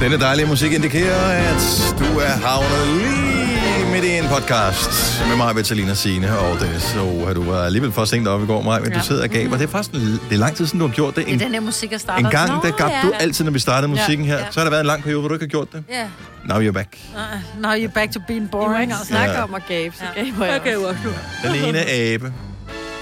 [0.00, 5.56] Denne dejlige musik indikerer, at du er havnet lige midt i en podcast med mig,
[5.56, 6.82] Vitalina Signe og Dennis.
[6.82, 8.98] Så du var alligevel for sent op i går, mig, men ja.
[8.98, 9.56] du sidder og gaber.
[9.56, 11.24] Det er faktisk en, det er lang tid siden, du har gjort det.
[11.26, 12.24] Det En, er den her musik, jeg starter.
[12.26, 13.00] en gang, Nå, der gab ja.
[13.02, 14.38] du altid, når vi startede musikken her.
[14.38, 14.44] Ja.
[14.50, 15.84] Så har der været en lang periode, hvor du ikke har gjort det.
[15.90, 16.06] Ja.
[16.48, 16.98] Now you're back.
[17.14, 18.82] Uh, now you're back to being I må boring.
[18.82, 19.06] ikke altså.
[19.06, 19.42] snakke Ja.
[19.42, 20.98] om at gabe, så gaber jeg Okay, også.
[21.44, 21.58] okay.
[21.58, 22.32] Den ene abe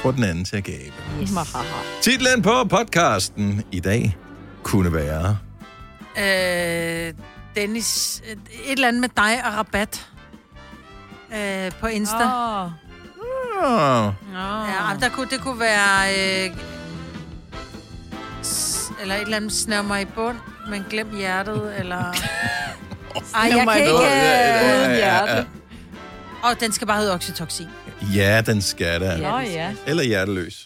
[0.03, 0.93] får den anden til at gabe.
[1.35, 1.65] Mahaha.
[2.03, 4.17] Titlen på podcasten i dag
[4.63, 5.37] kunne være...
[6.19, 7.15] Øh,
[7.57, 8.33] Dennis, øh,
[8.65, 10.07] et eller andet med dig og rabat.
[11.35, 12.17] Øh, på Insta.
[12.17, 12.71] Oh.
[13.65, 14.07] Åh.
[14.07, 16.15] Oh, Ja, der kunne, det kunne være...
[16.49, 16.51] Øh,
[18.45, 20.37] s- eller et eller andet snæv mig i bund,
[20.71, 21.97] men glem hjertet, eller...
[23.35, 23.93] Ej, jeg kan ikke...
[23.95, 25.47] Uden Øh, hjerte.
[26.43, 27.67] og den skal bare hedde oxytocin.
[28.15, 29.17] Ja, den skal der.
[29.17, 29.75] Nå ja.
[29.87, 30.66] Eller hjerteløs.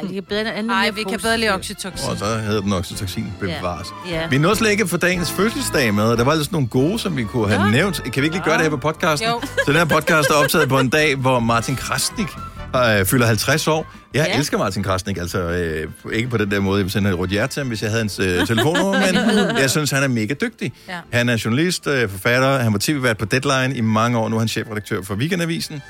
[0.00, 0.66] Ej, det kan bedre end.
[0.66, 2.10] Nej, vi kan bedre lide oxytocin.
[2.10, 3.88] Og så hedder den oxytocin bevares.
[4.10, 4.28] Ja.
[4.28, 6.98] Vi nåede slet ikke få dagens fødselsdag med, og der var altså sådan nogle gode,
[6.98, 7.70] som vi kunne have ja.
[7.70, 8.02] nævnt.
[8.02, 9.28] Kan vi ikke lige gøre det her på podcasten?
[9.28, 9.40] Jo.
[9.64, 12.28] Så den her podcast er optaget på en dag, hvor Martin Krasnik
[12.76, 13.86] øh, fylder 50 år.
[14.14, 14.32] Jeg ja.
[14.32, 14.38] Ja.
[14.38, 17.30] elsker Martin Krasnik, altså øh, ikke på den der måde, jeg vil sende et rødt
[17.30, 19.14] hjerte til ham, hvis jeg havde hans øh, telefonnummer, men
[19.58, 20.72] jeg synes, han er mega dygtig.
[20.88, 20.98] Ja.
[21.12, 24.40] Han er journalist, øh, forfatter, han var tv-vært på Deadline i mange år, nu er
[24.40, 25.82] han chefredaktør for Weekendavisen.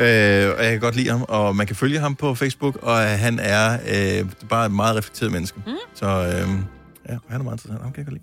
[0.00, 2.98] Øh, og jeg kan godt lide ham, og man kan følge ham på Facebook, og
[2.98, 3.78] han er
[4.20, 5.58] øh, bare et meget reflekteret menneske.
[5.66, 5.72] Mm.
[5.94, 6.22] Så øh,
[7.08, 8.20] ja, han er meget interessant, ham kan jeg godt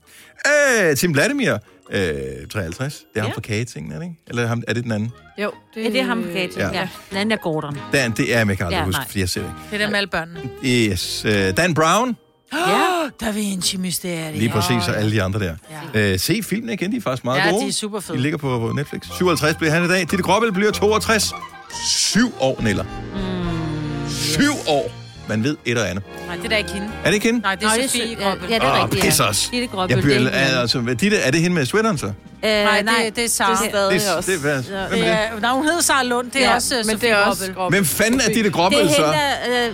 [0.80, 0.90] lide.
[0.90, 1.54] Øh, Tim Vladimir,
[1.92, 3.36] øh, 53, det er ham Ja.
[3.36, 4.16] for kagetingen, er det ikke?
[4.28, 5.12] Eller ham, er det den anden?
[5.38, 6.50] Jo, Ja, det er ham, Kate.
[6.58, 6.68] Ja.
[6.68, 6.74] Ja.
[6.80, 6.88] ja.
[7.10, 7.78] Den anden er Gordon.
[7.94, 9.08] Dan, det er, jeg kan aldrig ja, Ja, huske, nej.
[9.08, 10.40] fordi jeg ser det Det er dem alle børnene.
[10.64, 10.92] ikke.
[10.92, 11.26] Yes.
[11.26, 12.16] Øh, Dan Brown,
[12.54, 12.84] Ja.
[13.22, 14.32] Da Vinci Mysterie.
[14.38, 15.56] lige præcis, og alle de andre der.
[15.94, 17.64] Øh, se filmen igen, de er faktisk meget Ja, gode.
[17.64, 18.18] de er super fede.
[18.18, 19.02] De ligger på Netflix.
[19.18, 20.00] 57 bliver han i dag.
[20.00, 21.34] Ditte Grobbel bliver 62.
[21.88, 22.83] Syv år, Niller.
[22.83, 24.92] Mm, Syv år.
[25.28, 26.03] Man ved et og andet.
[26.28, 26.89] Nej, det er da ikke hende.
[27.03, 27.39] Er det ikke hende?
[27.42, 28.08] Nej, det er Nå, Sofie.
[28.20, 29.03] Ja, det er Åh, rigtigt.
[29.05, 29.25] pis ja.
[29.30, 29.50] os.
[29.52, 31.97] Ditte Grobbel, Jeg bliver, det er er, altså, hvad- Ditte, er det hende med sweateren
[31.97, 32.05] så?
[32.05, 33.50] Øh, Nej, nej, det, det er Sara.
[33.52, 34.31] Det er stadig Det, også.
[34.31, 35.42] det, hvad, hvem er det?
[35.43, 36.32] Ja, hun hedder Sara Lund.
[36.32, 37.52] Det er Ja, også uh, men Sofie det er også.
[37.54, 37.77] Grobbel.
[37.77, 38.95] Hvem fanden er Ditte det Grobbel er så?
[38.95, 39.08] hende,
[39.58, 39.67] der...
[39.67, 39.73] Øh,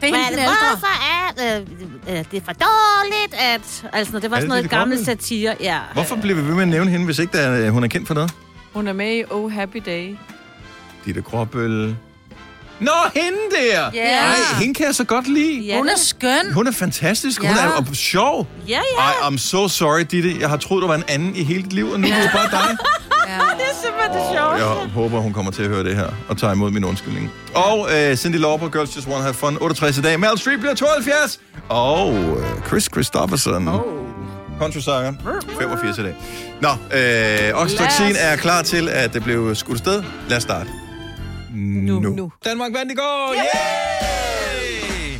[0.00, 0.52] er hende den ældre.
[0.70, 3.60] hvorfor er øh, øh, det er for dårligt, at...
[3.92, 5.54] Altså, det var Er det sådan noget gammel satire.
[5.60, 5.78] Ja.
[5.92, 8.06] Hvorfor bliver vi ved med at nævne hende, hvis ikke der, er- hun er kendt
[8.06, 8.30] for noget?
[8.74, 10.16] Hun er med i Oh Happy Day.
[11.06, 11.96] Ditte Grobbel.
[12.80, 13.90] Nå, hende der!
[13.94, 14.18] Ja.
[14.18, 15.60] Ej, hende kan jeg så godt lide.
[15.60, 16.52] Ja, Hun er skøn.
[16.54, 17.40] Hun er fantastisk.
[17.40, 17.64] Hun Ja.
[17.66, 18.46] er og sjov.
[18.68, 19.02] Ja, ja.
[19.02, 20.36] Ej, I'm so sorry, Ditte.
[20.40, 22.30] Jeg har troet, du var en anden i hele dit liv, og nu er det
[22.34, 22.76] bare dig.
[23.28, 23.34] Ja.
[23.38, 24.56] Det er simpelthen det sjovt.
[24.58, 27.30] Jeg håber, hun kommer til at høre det her og tager imod min undskyldning.
[27.54, 30.20] Og øh, Cindy Lauper, Girls Just Wanna Have Fun, 68 i dag.
[30.20, 31.40] Meryl Streep bliver 72.
[31.68, 33.68] Og øh, Chris Christopherson.
[33.68, 33.80] Oh.
[34.58, 35.12] Countrysanger,
[35.60, 36.14] 85 i dag.
[36.60, 40.02] Nå, øh, Oxytocin er klar til, at det blev skudt afsted.
[40.28, 40.68] Lad os starte.
[41.54, 42.00] Nu.
[42.00, 42.32] Nu.
[42.44, 43.34] Danmark vandt i går!
[43.34, 45.18] Yay!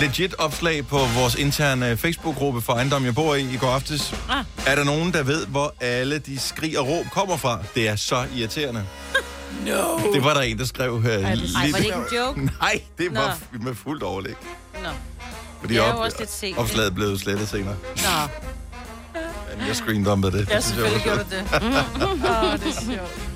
[0.00, 4.14] Legit opslag på vores interne Facebook-gruppe for ejendom, jeg bor i i går aftes.
[4.30, 4.44] Ah.
[4.66, 7.58] Er der nogen, der ved, hvor alle de skrig og råb kommer fra?
[7.74, 8.84] Det er så irriterende.
[9.66, 9.96] No.
[10.12, 11.10] Det var der en, der skrev her.
[11.12, 12.40] Ej, var det ikke en joke?
[12.60, 13.58] Nej, det var Nå.
[13.64, 14.34] med fuldt overlæg.
[14.82, 14.88] Nå.
[15.60, 17.76] Fordi Det er jo op- også lidt sent, opslaget blev slettet senere.
[17.96, 19.20] Nå.
[19.66, 20.48] Jeg screendumpede det.
[20.50, 21.44] Jeg selvfølgelig gjorde det.
[22.02, 23.35] Åh, det er sjovt.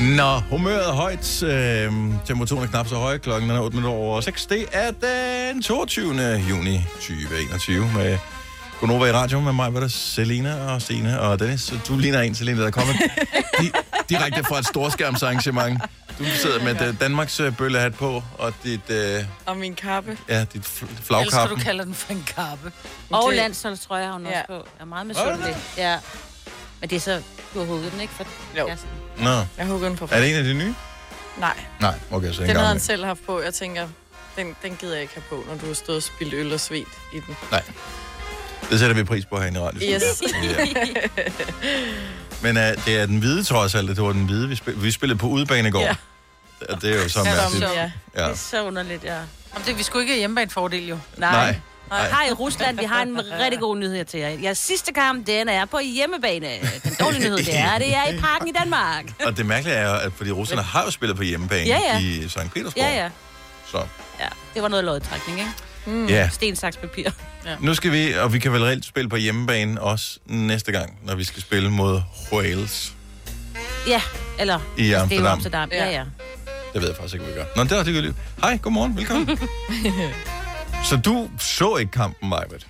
[0.00, 1.42] Nå, humøret er højt.
[1.42, 1.92] Øh,
[2.26, 3.18] temperaturen er knap så høj.
[3.18, 4.46] Klokken er 8 minutter over 6.
[4.46, 4.90] Det er
[5.52, 6.14] den 22.
[6.50, 8.18] juni 2021 med
[8.80, 11.72] Gunova i radio med mig, var der Selina og Stine og Dennis.
[11.88, 12.96] Du ligner en, Selina, der er kommet
[13.60, 13.72] di-
[14.08, 15.80] direkte fra et storskærmsarrangement.
[16.18, 20.18] Du sidder med øh, Danmarks øh, bøllehat på, og dit, øh, Og min kappe.
[20.28, 22.72] ja, dit fl- Jeg elsker, du kalder den for en kappe.
[23.10, 24.28] Og Det- landsholdstrøje har hun Ja.
[24.28, 24.54] også på.
[24.54, 25.56] Jeg er meget misundelig.
[25.78, 25.98] Ja.
[26.80, 27.22] Men det er så...
[27.54, 28.12] Du har hugget den, ikke?
[28.14, 28.24] For
[28.58, 28.66] Jo.
[28.66, 28.88] kæresten.
[29.18, 30.08] Nå, Jeg hugger den på.
[30.10, 30.74] er det en af de nye?
[31.38, 33.40] Nej, Nej, okay, så en den havde han selv haft på.
[33.42, 33.88] Jeg tænker,
[34.36, 36.60] den, den gider jeg ikke have på, når du har stået og spildt øl og
[36.60, 37.36] svedt i den.
[37.50, 37.62] Nej.
[38.70, 39.94] Det sætter vi pris på herinde i radioen.
[39.94, 40.22] Yes.
[42.42, 43.88] Men uh, det er den hvide trods alt.
[43.88, 45.80] Det var den hvide, vi spillede, vi spillede på udebane i går.
[45.80, 45.94] Ja.
[46.80, 47.64] Det er jo så Ja, mærkeligt.
[47.74, 47.90] ja.
[48.16, 48.22] Ja.
[48.24, 49.14] Det er så underligt, ja.
[49.14, 50.98] Jamen, det, vi skulle ikke have hjemmebane-fordel, jo.
[51.16, 51.32] Nej.
[51.32, 51.60] Nej.
[51.90, 52.08] Nej.
[52.10, 54.28] Hej Rusland, vi har en rigtig god nyhed til jer.
[54.28, 56.46] Jeres sidste kamp, den er på hjemmebane.
[56.84, 59.04] Den dårlige nyhed, det er, det er i parken i Danmark.
[59.26, 61.98] Og det mærkelige er jo, at fordi russerne har jo spillet på hjemmebane Ja, ja.
[62.00, 62.38] i St.
[62.38, 62.76] Petersborg.
[62.76, 63.10] Ja, ja.
[63.70, 63.78] Så
[64.20, 64.26] ja.
[64.54, 65.50] Det var noget lodtrækning, ikke?
[65.86, 66.06] mm.
[66.06, 67.10] ja, Sten, saks, papir.
[67.60, 71.14] nu skal vi, og vi kan vel reelt spille på hjemmebane også næste gang, når
[71.14, 72.00] vi skal spille mod
[72.32, 72.92] Wales
[73.88, 74.02] Ja,
[74.38, 74.58] eller...
[74.76, 75.26] i Det er Amsterdam.
[75.32, 75.68] Amsterdam.
[75.72, 76.04] Ja, ja.
[76.72, 77.46] Det ved jeg faktisk ikke, hvad vi gør.
[77.56, 78.14] Nå, det er ligegyldigt.
[78.40, 79.38] Hej, godmorgen, velkommen.
[80.88, 82.66] så du så ikke kampen, Majbet?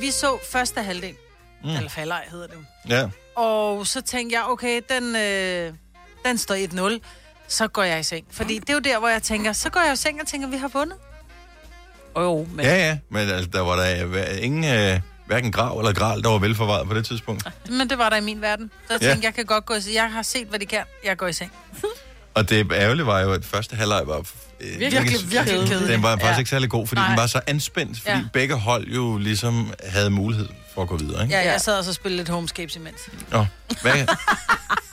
[0.00, 1.14] Vi så første halvdel.
[1.64, 1.70] Mm.
[1.70, 2.60] Eller halvleg hedder det jo.
[2.96, 3.08] Ja.
[3.42, 5.72] Og så tænkte jeg, okay, den, øh,
[6.24, 6.54] den står
[6.98, 7.00] 1-0.
[7.48, 8.26] Så går jeg i seng.
[8.30, 10.48] Fordi det er jo der, hvor jeg tænker, så går jeg i seng og tænker,
[10.48, 10.96] vi har vundet.
[12.14, 12.64] Oh, jo, men...
[12.64, 16.28] Ja, ja, men altså, der var der øh, ingen, øh, hverken grav eller gral, der
[16.30, 17.48] var velforvaret på det tidspunkt.
[17.70, 18.70] Men det var der i min verden.
[18.86, 19.08] Så jeg Ja.
[19.08, 19.94] tænkte, jeg kan godt gå i seng.
[19.94, 20.84] Jeg har set, hvad de kan.
[21.04, 21.52] Jeg går i seng.
[22.34, 24.26] Og det ærgerlige var jo, at første halvleg var...
[24.60, 25.88] Øh, Virkelig, virkelig kedelig.
[25.88, 26.38] Den var faktisk Ja.
[26.38, 27.08] ikke særlig god, fordi Nej.
[27.08, 28.24] den var så anspændt, fordi Ja.
[28.32, 31.34] begge hold jo ligesom havde mulighed for at gå videre, ikke?
[31.34, 31.52] Ja, Ja.
[31.52, 33.00] jeg sad og så spillede lidt Homescapes imens.
[33.30, 33.46] Nå,
[33.82, 33.92] hvad,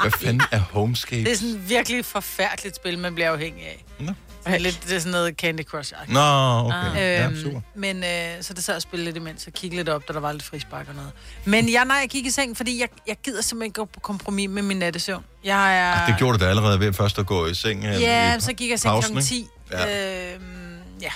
[0.01, 1.23] hvad fanden er Homescape?
[1.23, 3.83] Det er sådan et virkelig forfærdeligt spil, man bliver afhængig af.
[3.99, 4.11] Nå.
[4.45, 5.93] Det er lidt det er sådan noget Candy Crush.
[6.07, 6.19] Nå,
[6.65, 6.95] okay.
[6.95, 7.61] Ja, Øhm, super.
[7.75, 8.09] men øh,
[8.41, 10.43] så det sad og spillede lidt imens og kiggede lidt op, da der var lidt
[10.43, 11.11] frispark og noget.
[11.45, 13.99] Men jeg, nej, jeg gik i seng, fordi jeg, jeg gider simpelthen ikke gå på
[13.99, 15.23] kompromis med min nattesøvn.
[15.43, 15.91] Jeg er...
[15.93, 17.85] Ah, Det gjorde du da allerede ved først at gå i seng.
[17.85, 19.09] øh, Ja, i så gik jeg i seng kl.
[19.11, 19.21] ikke?
[19.21, 19.47] 10.
[19.71, 19.85] Ja.
[19.87, 20.33] Ja.
[20.33, 21.11] Øhm, ja.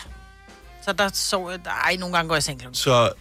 [0.85, 1.59] Så der sov jeg...
[1.85, 2.65] Ej, nogle gange går jeg i seng kl.
[2.73, 3.11] Så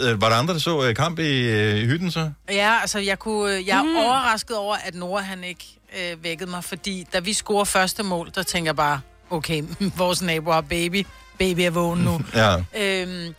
[0.00, 2.30] øh, var der andre, der så øh, kamp i, øh, i hytten så?
[2.48, 3.96] Ja, altså jeg, kunne, jeg er mm.
[3.96, 8.30] overrasket over, at Nora han ikke øh, vækkede mig, fordi da vi scorer første mål,
[8.34, 9.00] der tænker jeg bare,
[9.30, 9.62] okay,
[9.96, 11.06] vores nabo har baby.
[11.38, 12.20] Baby er vågen nu.
[12.34, 12.56] Ja.
[12.76, 13.34] øhm,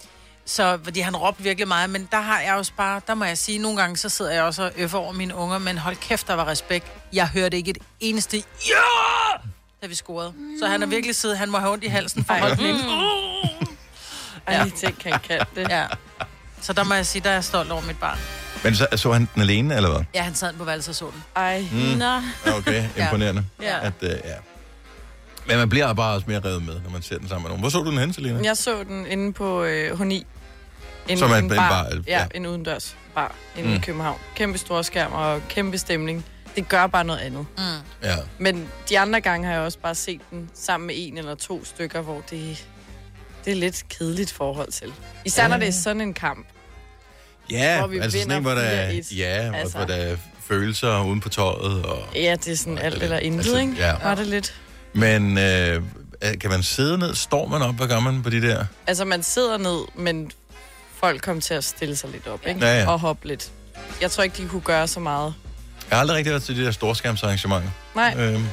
[0.46, 3.38] så fordi han råbte virkelig meget, men der har jeg også bare, der må jeg
[3.38, 6.28] sige, nogle gange så sidder jeg også og øffer over mine unger, men hold kæft,
[6.28, 6.86] der var respekt.
[7.14, 9.44] Jeg hørte ikke et eneste ja,
[9.82, 10.34] da vi scorede.
[10.60, 12.66] Så han har virkelig siddet, han må have ondt i halsen for at holde den
[12.66, 12.84] inde.
[14.48, 14.70] Ej, ja.
[14.76, 15.70] tænk, han kan det.
[15.70, 15.86] Ja.
[16.66, 18.18] Så der må jeg sige, der er jeg stolt over mit barn.
[18.64, 20.02] Men så, så han den alene, eller hvad?
[20.16, 21.24] Ja, han sad på værelset og så den.
[21.36, 21.66] Ej.
[21.72, 21.78] Mm.
[21.78, 22.20] Nå.
[22.58, 23.46] Okay, imponerende.
[23.62, 23.86] Ja.
[23.86, 24.16] At, øh, ja.
[25.48, 27.62] Men man bliver bare også mere revet med, når man ser den sammen med nogen.
[27.62, 28.40] Hvor så du den hen, Selina?
[28.44, 30.24] Jeg så den inde på øh, H9.
[31.08, 32.20] En, Som er en bar, Ja, ja.
[32.20, 33.76] ja, en udendørs bar inde Mm.
[33.76, 34.18] i København.
[34.36, 36.26] Kæmpe stor skærm og kæmpe stemning.
[36.56, 37.46] Det gør bare noget andet.
[37.58, 37.64] Mm.
[38.04, 38.16] Ja.
[38.38, 41.66] Men de andre gange har jeg også bare set den sammen med en eller to
[41.66, 42.66] stykker, hvor det,
[43.46, 44.94] det er lidt kedeligt forhold til.
[45.26, 45.48] Især Ja.
[45.50, 46.48] når det er sådan en kamp.
[47.52, 49.16] Ja, Hvor vi altså sådan en, hvor der, 4-1.
[49.18, 49.78] ja, altså.
[49.78, 50.16] Hvor der er
[50.48, 51.86] følelser uden på tøjet.
[51.86, 53.74] Og, Ja, det er sådan og alt eller intet, altså, ikke?
[53.78, 53.94] Ja.
[54.04, 54.54] Var det lidt?
[54.94, 55.82] Men øh,
[56.42, 57.16] kan man sidde ned?
[57.16, 57.76] Står man op?
[57.76, 58.66] Hvad gør man på de der?
[58.88, 60.32] Altså, man sidder ned, men
[61.00, 62.66] folk kom til at stille sig lidt op, ikke?
[62.66, 62.90] Ja, ja.
[62.92, 63.52] Og hoppe lidt.
[64.02, 65.34] Jeg tror ikke, de kunne gøre så meget.
[65.90, 67.70] Jeg har aldrig rigtig været til de der storskærmsarrangementer.
[67.96, 68.16] Nej.
[68.18, 68.44] Øhm,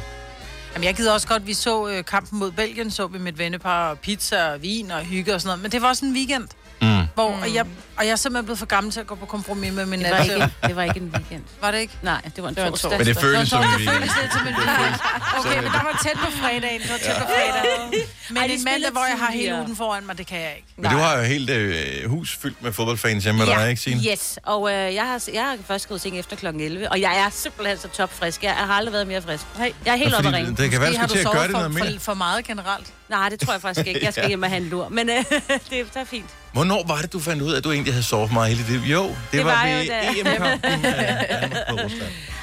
[0.74, 3.38] Jamen, jeg gider også godt, vi så øh, kampen mod Belgien, så vi med et
[3.38, 5.62] vennepar, og pizza og vin og hygge og sådan noget.
[5.62, 6.48] Men det var også en weekend,
[6.80, 7.02] mm.
[7.14, 7.64] hvor og jeg,
[7.96, 10.10] og jeg er simpelthen blevet for gammel til at gå på kompromis med min Det
[10.10, 11.42] var, ikke, det var ikke en weekend.
[11.60, 11.94] Var det ikke?
[12.02, 12.98] Nej, det var en Det var en torsdag.
[12.98, 14.94] Men det føles som en weekend.
[15.38, 16.80] Okay, men der var tæt på fredagen.
[16.80, 17.92] Det var tæt på fredagen.
[18.28, 20.69] Men Ej, en mandag, hvor jeg har hele ugen foran mig, det kan jeg ikke.
[20.76, 24.00] Men du har jo helt øh, hus fyldt med fodboldfans hjemme med dig, ikke Signe?
[24.12, 26.46] Yes, og øh, jeg, har, jeg har først gået seng efter kl.
[26.46, 28.42] 11, og jeg er simpelthen så topfrisk.
[28.42, 29.44] Jeg har aldrig været mere frisk.
[29.58, 30.56] Jeg er helt Ja, oppe at ringe.
[30.56, 31.92] det kan være, Måske du skal har til du at gøre det noget mere.
[31.94, 32.86] for, for meget generelt.
[33.12, 34.04] Nej, det tror jeg faktisk ikke.
[34.04, 34.28] Jeg skal Ja.
[34.28, 34.88] hjem og have en lur.
[34.88, 36.24] Men øh, det, det er fint.
[36.52, 38.80] Hvornår var det, du fandt ud af, at du egentlig havde sovet meget hele liv?
[38.94, 41.92] Jo, det, Det var, var ved EM-kampen af Danmark.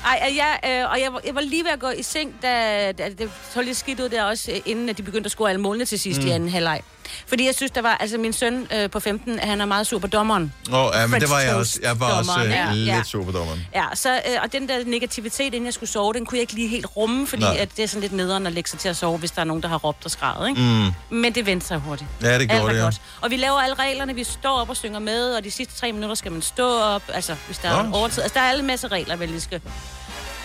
[0.05, 2.35] Ej, og jeg, øh, og jeg, var- jeg var lige ved at gå i seng,
[2.41, 5.31] da, da det så lidt skidt ud der også, øh, inden at de begyndte at
[5.31, 6.27] score alle målene til sidst mm.
[6.27, 6.81] i anden halvleg.
[7.27, 9.99] Fordi jeg synes, der var, altså min søn øh, på 15, han er meget sur
[9.99, 10.53] på dommeren.
[10.73, 11.79] Åh, ja, men det French var jeg også.
[11.83, 12.73] Jeg var også dommeren, øh, ja.
[12.73, 13.03] lidt Ja.
[13.03, 13.67] superdommeren.
[13.75, 16.53] Ja, så, øh, og den der negativitet, inden jeg skulle sove, den kunne jeg ikke
[16.53, 17.57] lige helt rumme, fordi Nej.
[17.59, 19.45] at det er sådan lidt nederen at lægge sig til at sove, hvis der er
[19.45, 20.61] nogen, der har råbt og skrevet, ikke?
[20.61, 21.17] Mm.
[21.17, 22.09] Men det vendte sig hurtigt.
[22.21, 22.83] Ja, det gjorde det, ja.
[22.83, 23.01] godt.
[23.21, 25.91] Og vi laver alle reglerne, vi står op og synger med, og de sidste tre
[25.91, 27.97] minutter skal man stå op, altså hvis der er Nå.
[27.97, 28.23] overtid.
[28.23, 29.61] Altså der er alle masse regler, vel, vi skal.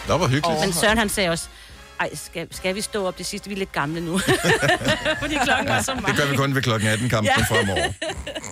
[0.06, 0.60] Det var hyggeligt.
[0.60, 1.44] Men Søren han sagde også,
[2.00, 3.48] ej, skal, skal vi stå op det sidste?
[3.48, 4.18] Vi er lidt gamle nu.
[5.20, 6.16] Fordi klokken var så Det meget.
[6.16, 7.54] gør vi kun ved klokken 18 kampen ja.
[7.56, 7.92] fremover.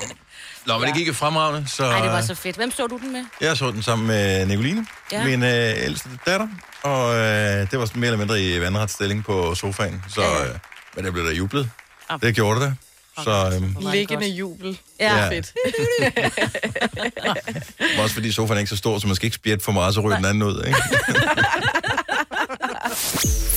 [0.67, 2.57] Nå, men det gik jo fremragende, så Ej, det var så fedt.
[2.57, 3.25] Hvem så du den med?
[3.41, 5.19] jeg så den sammen med Nicoline, ja.
[5.19, 5.25] Ja.
[5.25, 6.49] min øh, ældste datter,
[6.83, 7.21] og øh,
[7.71, 10.45] det var sådan mere eller mindre i vandretsstilling på sofaen, så, Ja, ja.
[10.49, 10.55] øh,
[10.97, 11.71] men der blev der jublet.
[12.09, 12.21] Ah.
[12.23, 12.77] Det gjorde det.
[13.19, 14.79] Så øh, det Liggende jubel.
[15.01, 15.17] Ja.
[15.17, 15.29] Ja.
[15.31, 15.53] Fedt.
[18.03, 20.01] også fordi sofaen er ikke så stor, så man skal ikke spjætte for meget, så
[20.01, 20.79] ryger den anden ud, ikke?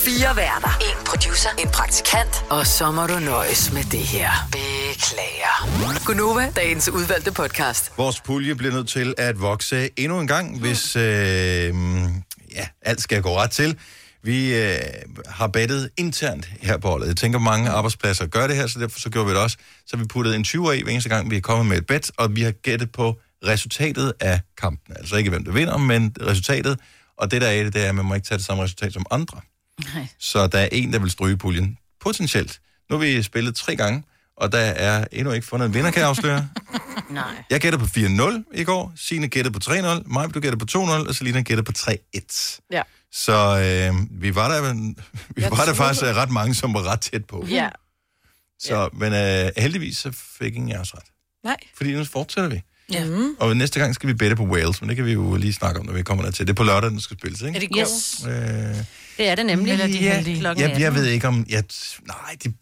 [0.05, 0.77] Fire værter.
[0.81, 1.50] En producer.
[1.59, 2.45] En praktikant.
[2.50, 4.29] Og så må du nøjes med det her.
[4.51, 6.05] Beklager.
[6.05, 7.91] Gunova, dagens udvalgte podcast.
[7.97, 11.03] Vores pulje bliver nødt til at vokse endnu en gang, hvis øh,
[12.51, 13.77] ja, alt skal gå ret til.
[14.25, 14.77] Vi øh,
[15.25, 17.08] har bettet internt her på holdet.
[17.08, 19.58] Jeg tænker, mange arbejdspladser gør det her, så derfor så gjorde vi det også.
[19.86, 22.12] Så vi puttede en 20 i hver eneste gang, vi er kommet med et bet,
[22.17, 24.96] og vi har gættet på resultatet af kampen.
[24.98, 26.79] Altså ikke, hvem der vinder, men resultatet.
[27.17, 28.63] Og det der er i det, det er, at man må ikke tage det samme
[28.63, 29.41] resultat som andre.
[29.94, 30.08] Nej.
[30.20, 31.77] Så der er en, der vil stryge puljen.
[32.01, 32.60] Potentielt.
[32.89, 34.03] Nu har vi spillet tre gange,
[34.38, 36.50] og der er endnu ikke fundet en vinder, kan jeg afsløre.
[37.10, 37.24] Nej.
[37.50, 41.08] Jeg gættede på 4-0 i går, Signe gættede på 3-0, Maj, du gættede på 2-0,
[41.08, 42.60] og Selina gættede på 3-1.
[42.72, 42.82] Ja.
[43.12, 43.34] Så
[43.92, 46.84] øh, vi var der, vi Jeg var der troede- faktisk øh, ret mange, som var
[46.92, 47.46] ret tæt på.
[47.50, 47.70] Ja.
[48.60, 51.04] Så, men øh, heldigvis så fik ingen af os ret.
[51.44, 51.58] Nej.
[51.77, 52.62] Fordi nu fortsætter vi.
[52.94, 53.06] Ja.
[53.06, 53.36] Mm.
[53.39, 55.80] Og næste gang skal vi bette på Wales, men det kan vi jo lige snakke
[55.80, 56.48] om, når vi kommer der til.
[56.48, 57.60] Det er på lørdag, den skal spilles, Er ikke?
[57.60, 57.80] det godt?
[57.80, 58.86] Yes, Øh,
[59.17, 59.72] det er det nemlig.
[59.72, 60.39] Eller de ja, heldige.
[60.39, 61.01] Klokken jeg, jeg 18.
[61.01, 61.45] ved ikke om...
[61.50, 61.63] Jeg,
[62.07, 62.53] nej, de,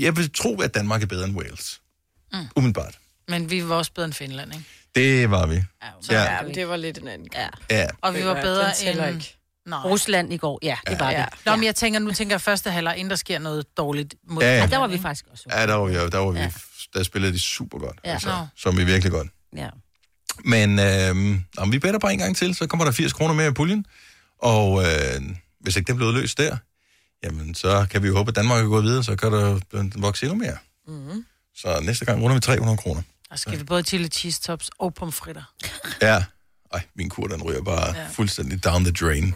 [0.00, 1.80] jeg vil tro, at Danmark er bedre end Wales.
[2.32, 2.38] Mm.
[2.56, 2.98] Umiddelbart.
[3.28, 4.64] Men vi var også bedre end Finland, ikke?
[4.94, 5.54] Det var vi.
[6.10, 7.28] Ja, Ja, men det var lidt en anden.
[7.34, 7.48] Ja.
[7.70, 7.86] ja.
[8.00, 9.14] Og vi var Ja, bedre end...
[9.14, 9.36] ikke.
[9.66, 9.78] Nej.
[9.78, 11.18] Rusland i går, ja, det var Ja.
[11.18, 11.46] det.
[11.46, 14.42] Nå, men jeg tænker, nu tænker jeg første halvleg, inden der sker noget dårligt mod
[14.42, 14.60] Ja, ja.
[14.60, 15.44] Ja, der var vi faktisk også.
[15.50, 16.50] Ja, der var vi, der var vi, Ja.
[16.94, 17.98] der spillede de super godt.
[18.04, 18.12] Ja.
[18.12, 19.28] Altså, som vi virkelig godt.
[19.56, 19.68] Ja.
[20.44, 23.48] Men øh, om vi bedre bare en gang til, så kommer der 80 kroner mere
[23.48, 23.86] i puljen.
[24.42, 25.20] Og øh,
[25.60, 26.56] hvis ikke det er blevet løst der,
[27.22, 29.60] jamen så kan vi jo håbe, at Danmark kan gå videre, så kan der
[30.00, 30.56] vokse endnu mere.
[30.86, 31.24] Mm-hmm.
[31.54, 33.02] Så næste gang runder vi 300 kroner.
[33.30, 35.42] Der skal vi både chili cheese tops og pomfritter.
[36.02, 36.24] Ja.
[36.72, 38.08] Ej, min kur, den ryger bare ja.
[38.08, 39.34] fuldstændig down the drain.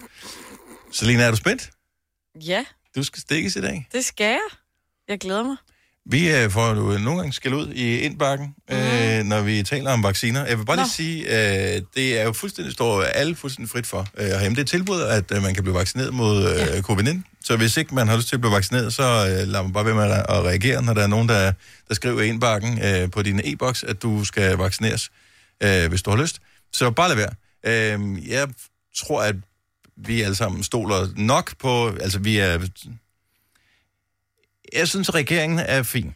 [0.93, 1.71] Selina, er du spændt?
[2.41, 2.65] Ja,
[2.97, 3.89] Du skal stikkes i dag.
[3.93, 4.41] det skal jeg.
[5.09, 5.57] Jeg glæder mig.
[6.11, 8.77] Vi øh, får jo nogle gange skæld ud i indbakken, mm.
[8.77, 10.47] øh, når vi taler om vacciner.
[10.47, 10.89] Jeg vil bare lige Nå.
[10.89, 14.57] sige, sige, øh, det er jo fuldstændig, står alle fuldstændig frit for øh, herhjemme.
[14.57, 16.81] Det er tilbud, at øh, man kan blive vaccineret mod øh, ja.
[16.81, 17.41] covid-19.
[17.45, 19.85] Så hvis ikke man har lyst til at blive vaccineret, så øh, lad mig bare
[19.85, 21.53] være med at, at reagere, når der er nogen, der,
[21.89, 25.11] der skriver i indbakken øh, på din e-boks, at du skal vaccineres,
[25.63, 26.41] øh, hvis du har lyst.
[26.73, 27.35] Så bare lad være.
[27.95, 28.49] Øh, jeg
[28.97, 29.37] tror, at
[29.97, 32.59] vi alle sammen stoler nok på, altså vi er
[34.75, 36.15] jeg synes, at regeringen er fin.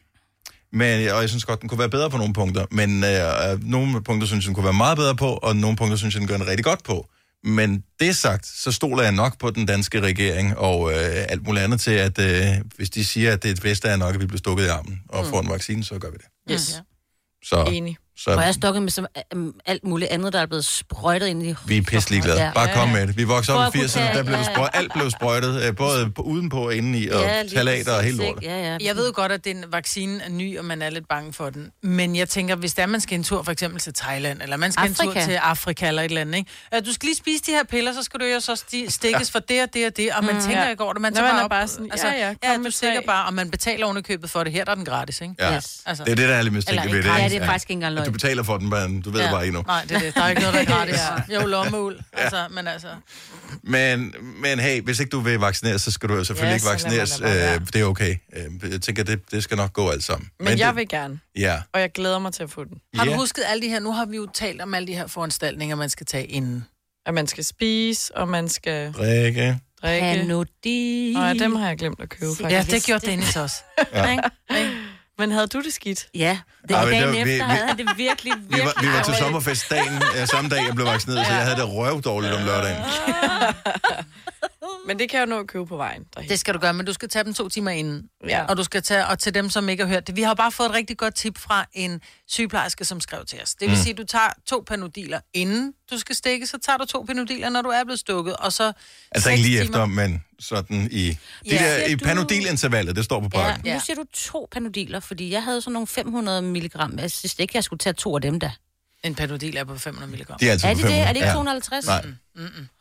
[0.72, 2.66] Men, og jeg synes godt, den kunne være bedre på nogle punkter.
[2.70, 5.96] Men øh, nogle punkter synes jeg, den kunne være meget bedre på, og nogle punkter
[5.96, 7.08] synes jeg, den gør den rigtig godt på.
[7.44, 11.64] Men det sagt, så stoler jeg nok på den danske regering og øh, alt muligt
[11.64, 14.20] andet til, at øh, hvis de siger, at det er det bedste er nok, at
[14.20, 15.30] vi bliver stukket i armen og mm.
[15.30, 16.54] får en vaccine, så gør vi det.
[16.54, 16.82] Yes.
[17.44, 17.96] Så, Enig.
[18.26, 21.26] Og jeg er så stukket med som, um, alt muligt andet, der er blevet sprøjtet
[21.26, 22.42] ind i vi er pisselig glade.
[22.44, 22.50] Ja.
[22.54, 23.16] Bare kom med det.
[23.16, 24.52] Vi voksede op i For at kunne 80'erne, der blev ja, ja.
[24.54, 28.18] sprøjtet, alt blev sprøjtet, øh, både på, udenpå og indeni, og Ja, talater og ikke?
[28.18, 28.42] lortet.
[28.42, 28.76] Ja, ja.
[28.80, 31.70] Jeg ved godt, at den vaccine er ny, og man er lidt bange for den.
[31.82, 34.72] Men jeg tænker, hvis der man skal en tur for eksempel til Thailand, eller man
[34.72, 35.20] skal en Afrika.
[35.20, 36.50] tur til Afrika eller et eller andet, ikke?
[36.74, 39.30] Øh, Du skal lige spise de her piller, så skal du jo så sti- stikkes
[39.30, 40.70] for det og det og det, og man mm, tænker Ja.
[40.70, 41.02] ikke over det.
[41.02, 43.00] Man Nå, tager man bare op, bare sådan, ja, ja, kom ja, med du stikker
[43.06, 44.52] bare, og man betaler ovenikøbet for det.
[44.52, 45.34] Her der er den gratis, ikke?
[45.38, 45.56] Ja.
[45.56, 45.80] Yes.
[45.86, 46.04] Altså.
[46.04, 47.18] Det er det, der er lidt mistænkeligt ved det.
[47.18, 48.07] Ja, det er faktisk ikke engang At.
[48.08, 49.62] Du betaler for den, men du ved det bare ikke nu.
[49.66, 50.14] Nej, det er det.
[50.14, 51.00] Der er ikke noget, der er gratis.
[51.34, 52.00] Jo, lommeul.
[52.12, 52.88] Altså, men altså...
[53.62, 56.66] Men, men hey, hvis ikke du vil vaccineres, så skal du jo selvfølgelig Ja, ikke
[56.66, 57.20] vaccineres.
[57.20, 57.54] lade være.
[57.54, 58.16] Øh, det er okay.
[58.36, 60.30] Øh, jeg tænker, det, det skal nok gå alt sammen.
[60.38, 61.62] Men, Men jeg det, vil gerne, Ja.
[61.72, 62.78] og jeg glæder mig til at få den.
[62.94, 63.16] Har du ja.
[63.16, 63.80] husket alle de her...
[63.80, 66.64] Nu har vi jo talt om alle de her foranstaltninger, man skal tage inden.
[67.06, 69.58] At man skal spise, og man skal Rikke.
[69.82, 70.06] drikke.
[70.06, 71.14] Panodi.
[71.16, 72.50] Og ja, dem har jeg glemt at købe, faktisk.
[72.70, 73.56] Ja, det gjorde Dennis også.
[73.94, 74.16] Ja.
[75.18, 76.06] Men havde du det skidt?
[76.14, 78.58] Ja, det Ej, var men det dagen var- efter, vi- havde han det virkelig, Vi
[78.58, 81.42] var, virkelig vi var til sommerfest dagen, øh, samme dag, jeg blev vaccineret, så jeg
[81.42, 82.82] havde det røvdårligt om lørdagen.
[84.88, 86.04] Men det kan jeg jo nå at købe på vejen.
[86.14, 86.30] derhen.
[86.30, 88.08] Det skal du gøre, men du skal tage dem to timer inden.
[88.28, 88.44] Ja.
[88.44, 90.16] Og du skal tage, og til dem, som ikke har hørt det.
[90.16, 93.54] Vi har bare fået et rigtig godt tip fra en sygeplejerske, som skrev til os.
[93.54, 93.82] Det vil mm.
[93.82, 97.48] sige, at du tager to panodiler inden du skal stikke, så tager du to panodiler,
[97.50, 98.72] når du er blevet stukket, og så
[99.12, 99.76] Altså ikke seks lige timer.
[99.76, 101.08] efter, men sådan i...
[101.08, 101.18] Det
[101.52, 101.56] Ja.
[101.80, 103.62] der, i du- panodilintervallet, det står på Ja, pakken.
[103.64, 106.98] men nu siger du to panodiler, fordi jeg havde sådan nogle 500 milligram.
[106.98, 108.50] Jeg synes ikke, jeg skulle tage to af dem der.
[109.04, 110.40] En panodil er på 500 mg.
[110.40, 110.90] De er altid Er det det?
[110.90, 111.00] 500.
[111.02, 111.32] Er det ikke Ja.
[111.34, 111.86] 250?
[111.86, 112.04] Nej.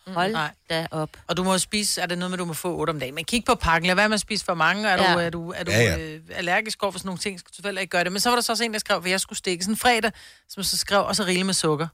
[0.07, 0.51] Hold Nej.
[0.69, 1.09] da op.
[1.27, 3.15] Og du må spise, er det noget med, du må få 8 om dagen.
[3.15, 4.89] Men kig på pakken, lad være med at spise for mange.
[4.89, 5.13] Er Ja.
[5.13, 5.97] du, er du, er du Ja, ja.
[5.99, 8.11] Øh, allergisk over for sådan nogle ting, skal du selvfølgelig ikke gøre det.
[8.11, 9.77] Men så var der så også en, der skrev, at jeg skulle stikke sådan en
[9.77, 10.11] fredag,
[10.49, 11.87] som så skrev, og så rille med sukker.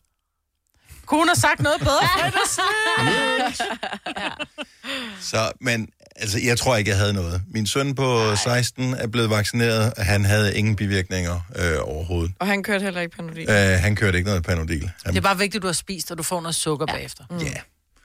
[1.06, 2.60] Kunne hun have sagt noget bedre fredags?
[5.32, 7.42] Så, men altså, jeg tror ikke, jeg havde noget.
[7.54, 12.34] Min søn på 16 er blevet vaccineret, og han havde ingen bivirkninger øh, overhovedet.
[12.40, 13.50] Og han kørte heller ikke panodil.
[13.50, 14.92] Øh, han kørte ikke noget panodil.
[15.06, 16.94] Han, Det er bare vigtigt, at du har spist, og du får noget sukker ja.
[16.94, 17.24] bagefter.
[17.42, 17.62] ja.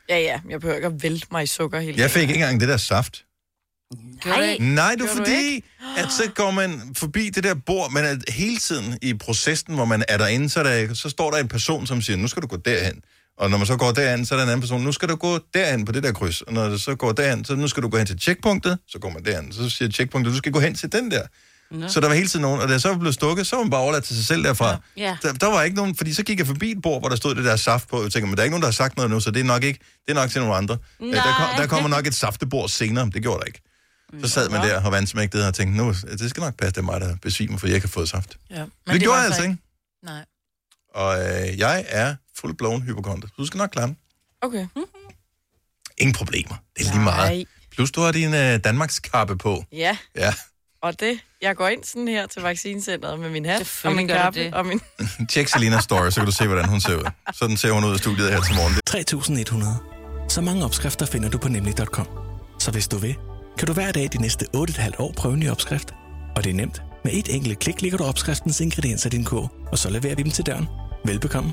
[0.08, 2.60] Ja, ja, jeg behøver ikke at vælte mig i sukker hele Jeg fik ikke engang
[2.60, 3.24] det der saft.
[4.24, 5.64] Nej, Nej, det er Gør du fordi,
[5.96, 9.84] at så går man forbi det der bord, men at hele tiden i processen, hvor
[9.84, 12.42] man er derinde, så, er der, så står der en person, som siger, nu skal
[12.42, 13.02] du gå derhen.
[13.38, 15.16] Og når man så går derhen, så er der en anden person, nu skal du
[15.16, 16.42] gå derhen på det der kryds.
[16.42, 18.98] Og når du så går derhen, så nu skal du gå hen til checkpunktet, så
[18.98, 19.52] går man derhen.
[19.52, 21.22] Så siger checkpunktet, du skal gå hen til den der.
[21.70, 21.88] Nå.
[21.88, 23.70] Så der var hele tiden nogen, og da jeg så blev stukket, så var man
[23.70, 24.80] bare overladt til sig selv derfra.
[24.96, 25.16] Ja.
[25.22, 27.34] Der, der, var ikke nogen, fordi så gik jeg forbi et bord, hvor der stod
[27.34, 28.96] det der saft på, og jeg tænker, men der er ikke nogen, der har sagt
[28.96, 30.76] noget nu, så det er nok ikke, det er nok til nogle andre.
[31.02, 33.60] Øh, Der, kom, der kommer nok et saftebord senere, det gjorde der ikke.
[34.22, 36.82] Så sad man der og vandsmægtede og tænkte, nu, det skal nok passe, det er
[36.82, 38.36] mig, der besvimer, fordi jeg ikke har fået saft.
[38.50, 38.56] Ja.
[38.58, 39.56] Men Men det gjorde jeg altså ikke.
[40.04, 40.24] Nej.
[40.94, 43.28] Og øh, jeg er full-blown hypokonter.
[43.38, 43.96] Du skal nok klare den.
[44.42, 44.66] Okay.
[45.98, 46.54] Ingen problemer.
[46.78, 47.32] Det er lige meget.
[47.32, 47.44] Nej.
[47.74, 49.64] Plus du har din øh, Danmarks kappe på.
[49.72, 50.34] Ja, Ja.
[50.82, 54.40] og det, jeg går ind sådan her til vaccinecenteret med min hat og min kappe
[54.40, 54.54] det.
[54.54, 54.80] og min...
[55.30, 57.10] Tjek Selinas story, så kan du se, hvordan hun ser ud.
[57.34, 58.74] Sådan ser hun ud i studiet her til morgen.
[60.24, 60.28] 3.100.
[60.28, 62.06] Så mange opskrifter finder du på nemlig.com.
[62.58, 63.16] Så hvis du vil,
[63.58, 65.94] kan du hver dag de næste 8,5 år prøve en ny opskrift.
[66.36, 66.82] Og det er nemt.
[67.04, 70.22] Med et enkelt klik ligger du opskriftens ingredienser i din kog, og så leverer vi
[70.22, 70.68] dem til døren.
[71.04, 71.52] Velbekomme.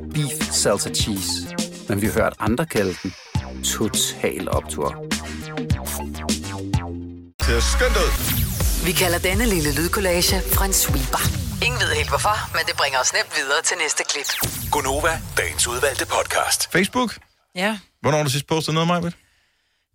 [0.13, 1.31] Beef Salsa Cheese,
[1.89, 3.13] men vi har hørt andre kalde den
[3.63, 4.89] Total Optor.
[7.39, 8.11] Det ser skønt ud.
[8.85, 11.23] Vi kalder denne lille lydkollage en sweeper.
[11.65, 14.29] Ingen ved helt hvorfor, men det bringer os nemt videre til næste klip.
[14.71, 16.71] Gonova, dagens udvalgte podcast.
[16.71, 17.17] Facebook.
[17.55, 19.13] Ja, Hvornår har du sidst postet noget, Majbet?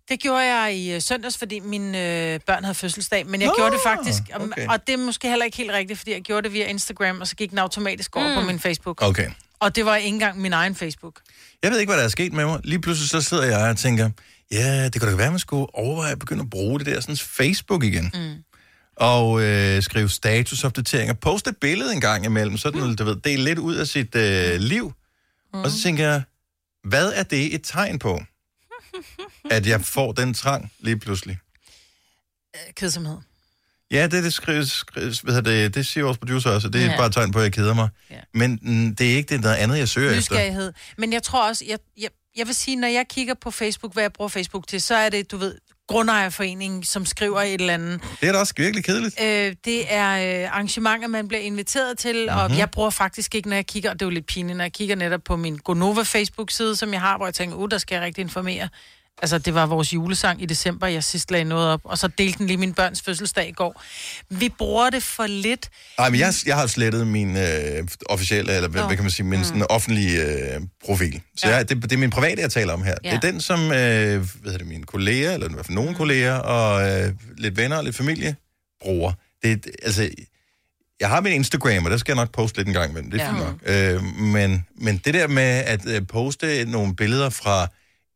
[0.09, 3.25] det gjorde jeg i øh, søndags, fordi mine øh, børn havde fødselsdag.
[3.25, 4.67] Men jeg Nå, gjorde det faktisk, og, okay.
[4.67, 7.27] og det er måske heller ikke helt rigtigt, fordi jeg gjorde det via Instagram, og
[7.27, 8.35] så gik den automatisk over mm.
[8.35, 9.01] på min Facebook.
[9.01, 9.29] Okay.
[9.59, 11.21] Og det var ikke engang min egen Facebook.
[11.63, 12.59] Jeg ved ikke, hvad der er sket med mig.
[12.63, 14.09] Lige pludselig så sidder jeg og tænker,
[14.51, 17.17] ja, det kunne da være, man skulle overveje at begynde at bruge det der sådan
[17.17, 18.11] Facebook igen.
[18.13, 18.43] Mm.
[18.95, 21.13] Og øh, skrive statusopdateringer.
[21.13, 22.95] Poste et billede en gang imellem, sådan mm.
[22.95, 24.93] du ved, dele lidt ud af sit øh, liv.
[25.53, 25.59] Mm.
[25.59, 26.21] Og så tænker jeg,
[26.83, 28.21] hvad er det et tegn på?
[29.51, 31.39] At jeg får den trang lige pludselig.
[32.55, 33.17] Øh, Kedsomhed.
[33.91, 36.85] Ja, det, det skrives, skrives hvad det, det siger vores producer også, og det er
[36.85, 36.97] ja.
[36.97, 37.89] Bare et tegn på, at jeg keder mig.
[38.11, 38.15] Ja.
[38.33, 40.19] Men mm, det er ikke det, der er andet, jeg søger efter.
[40.19, 40.73] Nysgerrighed.
[40.97, 44.03] Men jeg tror også, jeg, jeg, jeg vil sige, når jeg kigger på Facebook, hvad
[44.03, 45.55] jeg bruger Facebook til, så er det, du ved,
[45.87, 48.01] grundejerforeningen, som skriver et eller andet.
[48.21, 49.21] Det er da også virkelig kedeligt.
[49.21, 52.39] Øh, det er øh, arrangementer, man bliver inviteret til, mm-hmm.
[52.39, 54.63] og jeg bruger faktisk ikke, når jeg kigger, og det er jo lidt pinligt, når
[54.63, 57.77] jeg kigger netop på min Gonova Facebook-side, som jeg har, hvor jeg tænker, uh, der
[57.77, 58.69] skal jeg rigtig informere.
[59.21, 62.37] Altså, det var vores julesang i december, jeg sidst lagde noget op, og så delte
[62.37, 63.83] den lige min børns fødselsdag i går.
[64.29, 65.69] Vi bruger det for lidt.
[65.97, 69.25] Nej, men jeg, jeg har slettet min øh, officielle, eller hvad, hvad kan man sige,
[69.25, 71.21] min sådan, offentlige øh, profil.
[71.37, 71.55] Så Ja.
[71.55, 72.95] jeg, det, det er min private, jeg taler om her.
[73.03, 73.09] Ja.
[73.09, 75.95] Det er den, som øh, hvad hedder det, mine kolleger, eller i hvert fald nogle
[75.95, 78.35] kolleger, og øh, lidt venner og lidt familie
[78.81, 79.11] bruger.
[79.43, 80.09] Det, altså,
[80.99, 83.11] jeg har min Instagram, og der skal jeg nok poste lidt en gang imellem.
[83.11, 83.35] Det er Ja.
[83.35, 83.49] ja.
[83.49, 84.13] fint nok.
[84.15, 87.67] Øh, men, men det der med at øh, poste nogle billeder fra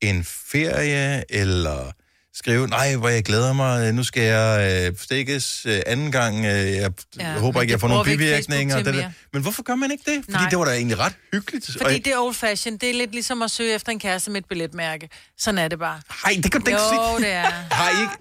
[0.01, 1.91] en ferie, eller
[2.33, 6.43] skrive, nej, hvor jeg glæder mig, nu skal jeg øh, stikkes øh, anden gang, øh,
[6.71, 8.75] jeg Ja, håber ikke, jeg får nogle bivirkninger.
[8.75, 9.11] Til Det der.
[9.33, 10.23] Men hvorfor gør man ikke det?
[10.25, 10.49] Fordi Nej.
[10.49, 11.69] det var da egentlig ret hyggeligt.
[11.69, 12.77] Og Fordi jeg- det er old fashion.
[12.77, 15.09] Det er lidt ligesom at søge efter en kæreste med et billetmærke.
[15.37, 16.01] Sådan er det bare.
[16.25, 17.27] Ej, det kan du ikke Jo, sige.
[17.27, 17.51] det er.
[17.71, 18.13] Har I ikke...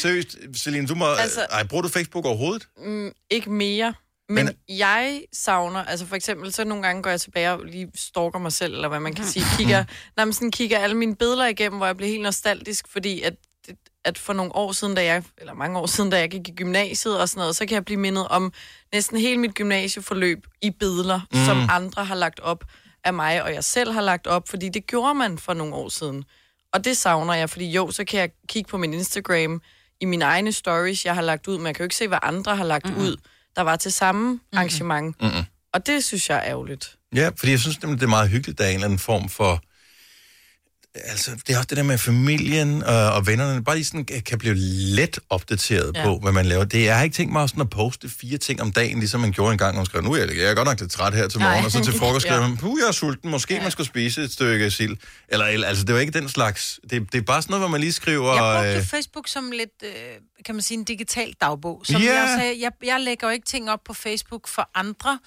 [0.00, 1.06] Seriøst, Celine, du må...
[1.14, 2.66] Altså- Ej, bruger du Facebook overhovedet?
[2.84, 3.94] Mm, ikke mere.
[4.28, 7.90] Men, Men- jeg savner, altså for eksempel, så nogle gange går jeg tilbage og lige
[7.94, 9.84] stalker mig selv, eller hvad man kan sige, kigger,
[10.16, 13.34] når man sådan kigger alle mine billeder igennem, hvor jeg bliver helt nostalgisk, fordi at,
[14.04, 16.52] at for nogle år siden, da jeg, eller mange år siden, da jeg gik i
[16.52, 18.52] gymnasiet og sådan noget, så kan jeg blive mindet om
[18.92, 21.44] næsten hele mit gymnasieforløb i billeder, mm.
[21.44, 22.64] som andre har lagt op
[23.04, 25.88] af mig, og jeg selv har lagt op, fordi det gjorde man for nogle år
[25.88, 26.24] siden.
[26.72, 29.62] Og det savner jeg, fordi jo, så kan jeg kigge på min Instagram
[30.00, 32.18] i mine egne stories, jeg har lagt ud, men jeg kan jo ikke se, hvad
[32.22, 33.02] andre har lagt mm-hmm.
[33.02, 33.16] ud,
[33.58, 35.22] der var til samme arrangement.
[35.22, 35.44] Mm-mm.
[35.74, 36.96] Og det synes jeg er ærgerligt.
[37.14, 39.28] Ja, fordi jeg synes nemlig, det er meget hyggeligt, der er en eller anden form
[39.28, 39.62] for...
[41.04, 44.22] Altså, det er også det der med familien og, og vennerne, bare lige sådan kan-
[44.22, 44.54] kan blive
[44.96, 46.04] let opdateret ja.
[46.04, 46.64] På, hvad man laver.
[46.64, 49.32] Det, jeg har ikke tænkt mig sådan at poste fire ting om dagen, ligesom man
[49.32, 51.14] gjorde en gang, og man skrev, nu er jeg, jeg er godt nok lidt træt
[51.14, 51.64] her til morgen, Nej.
[51.64, 53.62] og så til frokost skrev man, puh, jeg er sulten, måske ja.
[53.62, 54.96] man skulle spise et stykke sild.
[55.28, 56.80] Eller, eller, altså, det var ikke den slags.
[56.90, 58.34] Det, det er bare sådan noget, hvor man lige skriver...
[58.34, 59.90] Jeg brugte øh, Facebook som lidt, øh,
[60.46, 61.82] kan man sige, en digital dagbog.
[61.84, 62.14] Som Ja.
[62.20, 65.18] jeg sagde, jeg, jeg lægger jo ikke ting op på Facebook for andre,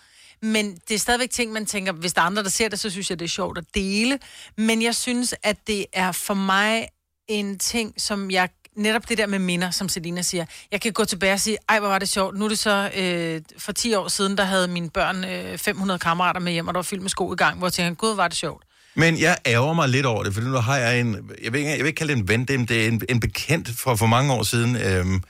[0.42, 2.90] men det er stadigvæk ting, man tænker, hvis der er andre, der ser det, så
[2.90, 4.20] synes jeg, det er sjovt at dele.
[4.58, 6.88] Men jeg synes, at det er for mig
[7.28, 10.46] en ting, som jeg netop det der med minder, som Selina siger.
[10.72, 12.38] Jeg kan gå tilbage og sige, ej, hvor var det sjovt.
[12.38, 16.00] Nu er det så, øh, for 10 år siden, der havde mine børn øh, 500
[16.00, 18.16] kammerater med hjem, og der var fyldt med sko i gang, hvor jeg tænkte, gud,
[18.16, 18.64] var det sjovt.
[18.96, 21.72] Men jeg ærger mig lidt over det, for nu har jeg en, jeg vil ikke,
[21.72, 23.96] jeg vil ikke kalde det en ven, det er en, det en, en bekendt fra
[23.96, 25.24] for mange år siden, øhm,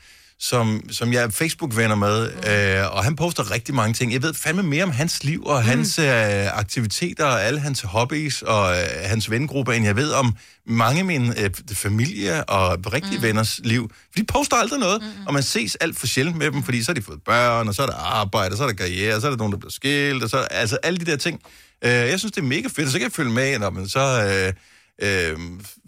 [0.43, 4.13] som, som jeg er Facebook-venner med, øh, og han poster rigtig mange ting.
[4.13, 8.41] Jeg ved fandme mere om hans liv og hans øh, aktiviteter og alle hans hobbies
[8.41, 10.35] og øh, hans vennegruppe, end jeg ved om
[10.67, 13.23] mange af mine øh, familie og rigtige mm.
[13.23, 13.91] venners liv.
[13.93, 15.27] For de poster aldrig noget, mm.
[15.27, 17.75] og man ses alt for sjældent med dem, fordi så har de fået børn, og
[17.75, 19.59] så er der arbejde, og så er der karriere, og så er der nogen, der
[19.59, 21.39] bliver skilt, og så altså alle de der ting.
[21.85, 23.87] Øh, jeg synes, det er mega fedt, og så kan jeg følge med, når man
[23.87, 24.45] så...
[24.47, 24.53] Øh,
[25.03, 25.37] Øh,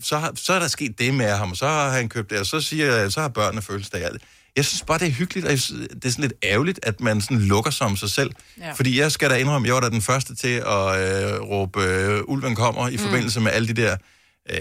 [0.04, 2.46] så, så er der sket det med ham, og så har han købt det, og
[2.46, 4.10] så siger så har børnene fødselsdag.
[4.56, 7.22] Jeg synes bare, det er hyggeligt, og synes, det er sådan lidt ærgerligt, at man
[7.22, 8.32] sådan lukker sig om sig selv.
[8.60, 8.66] Ja.
[8.66, 8.72] Ja.
[8.72, 10.64] Fordi jeg skal da indrømme, jeg var da den første til at
[11.34, 12.98] øh, råbe, øh, ulven kommer, i Mm.
[13.04, 13.98] forbindelse med alle de der
[14.50, 14.58] øh,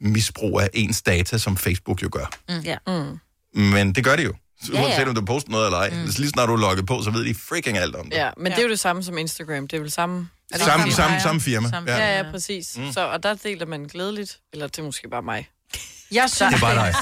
[0.00, 2.30] misbrug af ens data, som Facebook jo gør.
[2.48, 2.54] Mm.
[2.64, 2.76] Ja.
[2.86, 3.18] Mm.
[3.62, 4.34] Men det gør det jo.
[4.72, 4.84] Ja, ja.
[4.86, 5.90] Uanset om du poster noget eller ej.
[5.90, 6.10] Mm.
[6.18, 8.16] Lige snart du er logget på, så ved de freaking alt om det.
[8.16, 8.50] Ja, men ja.
[8.52, 9.68] det er jo det samme som Instagram.
[9.68, 10.28] Det er vel samme...
[10.52, 11.98] Er det Samme- samme- samme firma, Samme, ja.
[11.98, 12.10] ja.
[12.18, 12.76] ja, ja, præcis.
[12.78, 12.92] Mm.
[12.92, 14.38] Så, og der deler man glædeligt.
[14.52, 15.48] Eller det er måske bare mig.
[16.12, 16.94] Jeg synes, Det er bare dig.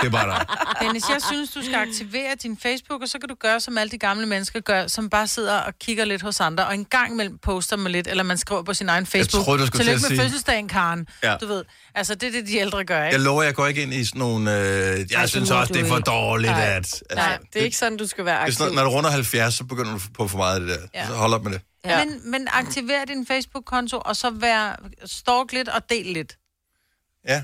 [0.00, 0.46] Det er bare dig.
[0.82, 3.90] Dennis, jeg synes, du skal aktivere din Facebook, og så kan du gøre, som alle
[3.90, 7.12] de gamle mennesker gør, som bare sidder og kigger lidt hos andre, og en gang
[7.12, 9.44] imellem poster man lidt, eller man skriver på sin egen Facebook.
[9.44, 11.06] troede, du skulle Tillykke til at med sige- fødselsdagen, Karen.
[11.22, 11.36] Ja.
[11.40, 13.14] Du ved, altså det er det, de ældre gør, ikke?
[13.16, 14.50] Jeg lover, jeg går ikke ind i sådan nogle...
[14.60, 14.66] Øh,
[15.10, 16.06] jeg Ej, synes også, det er for ikke.
[16.10, 16.62] dårligt, Nej.
[16.64, 16.76] at...
[16.76, 18.52] Altså, Nej, det er ikke sådan, du skal være aktiv.
[18.54, 20.86] sådan, når du runder 70, så begynder du på for meget af det der.
[20.94, 21.00] Ja.
[21.00, 21.06] Ja.
[21.06, 21.60] Så hold op med det.
[21.84, 22.04] Ja.
[22.04, 26.36] Men, men aktiver din Facebook-konto, og så vær, stalk lidt og del lidt.
[27.28, 27.42] Ja.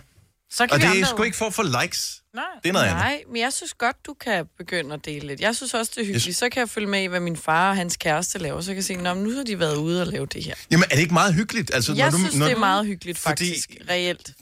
[0.50, 2.22] Så kan Og det er sgu ikke for at få likes.
[2.34, 2.44] Nej.
[2.62, 2.98] Det er noget andet.
[2.98, 5.40] Nej, men jeg synes godt, du kan begynde at dele lidt.
[5.40, 6.36] Jeg synes også, det er hyggeligt.
[6.36, 8.60] Så kan jeg følge med i, hvad min far og hans kæreste laver.
[8.60, 10.54] Så kan jeg se, Nå, nu har de været ude og lave det her.
[10.70, 11.74] Jamen, er det ikke meget hyggeligt?
[11.74, 13.70] Altså, jeg når du, synes, når, det er meget hyggeligt, Fordi- faktisk.
[13.90, 14.32] Reelt.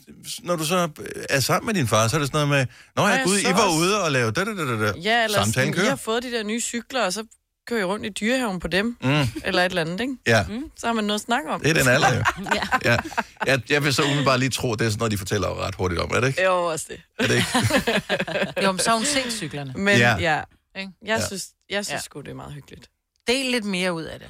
[0.43, 0.89] Når du så
[1.29, 3.25] er sammen med din far, så er det sådan noget med, Nå Nå, ja, jeg
[3.25, 4.93] gud, I var også- ude og lave da, da, da, da, da.
[4.99, 5.89] Ja, eller Samtalen sådan, I kører.
[5.89, 7.23] har fået de der nye cykler, og så
[7.67, 8.97] kører rundt i dyrehaven på dem.
[9.03, 9.09] Mm.
[9.43, 10.13] Eller et eller andet, ikke?
[10.27, 10.43] Ja.
[10.43, 11.61] Mm, så har man noget at snakke om.
[11.61, 12.23] Det er den alder, jo.
[12.55, 12.91] ja.
[12.91, 12.97] Ja.
[13.45, 15.75] Jeg, jeg vil så umiddelbart lige tro, at det er sådan noget, de fortæller ret
[15.75, 16.43] hurtigt om, er det ikke?
[16.43, 17.01] Jo, også det.
[17.19, 18.61] Er det ikke?
[18.63, 19.73] Jo, men så har hun set cyklerne.
[19.75, 20.17] Men Ja.
[20.17, 20.41] ja.
[20.79, 20.91] Ikke?
[21.05, 21.27] jeg Ja.
[21.27, 22.01] synes, jeg synes Ja.
[22.01, 22.89] sgu, det er meget hyggeligt.
[23.27, 24.29] Del lidt mere ud af det.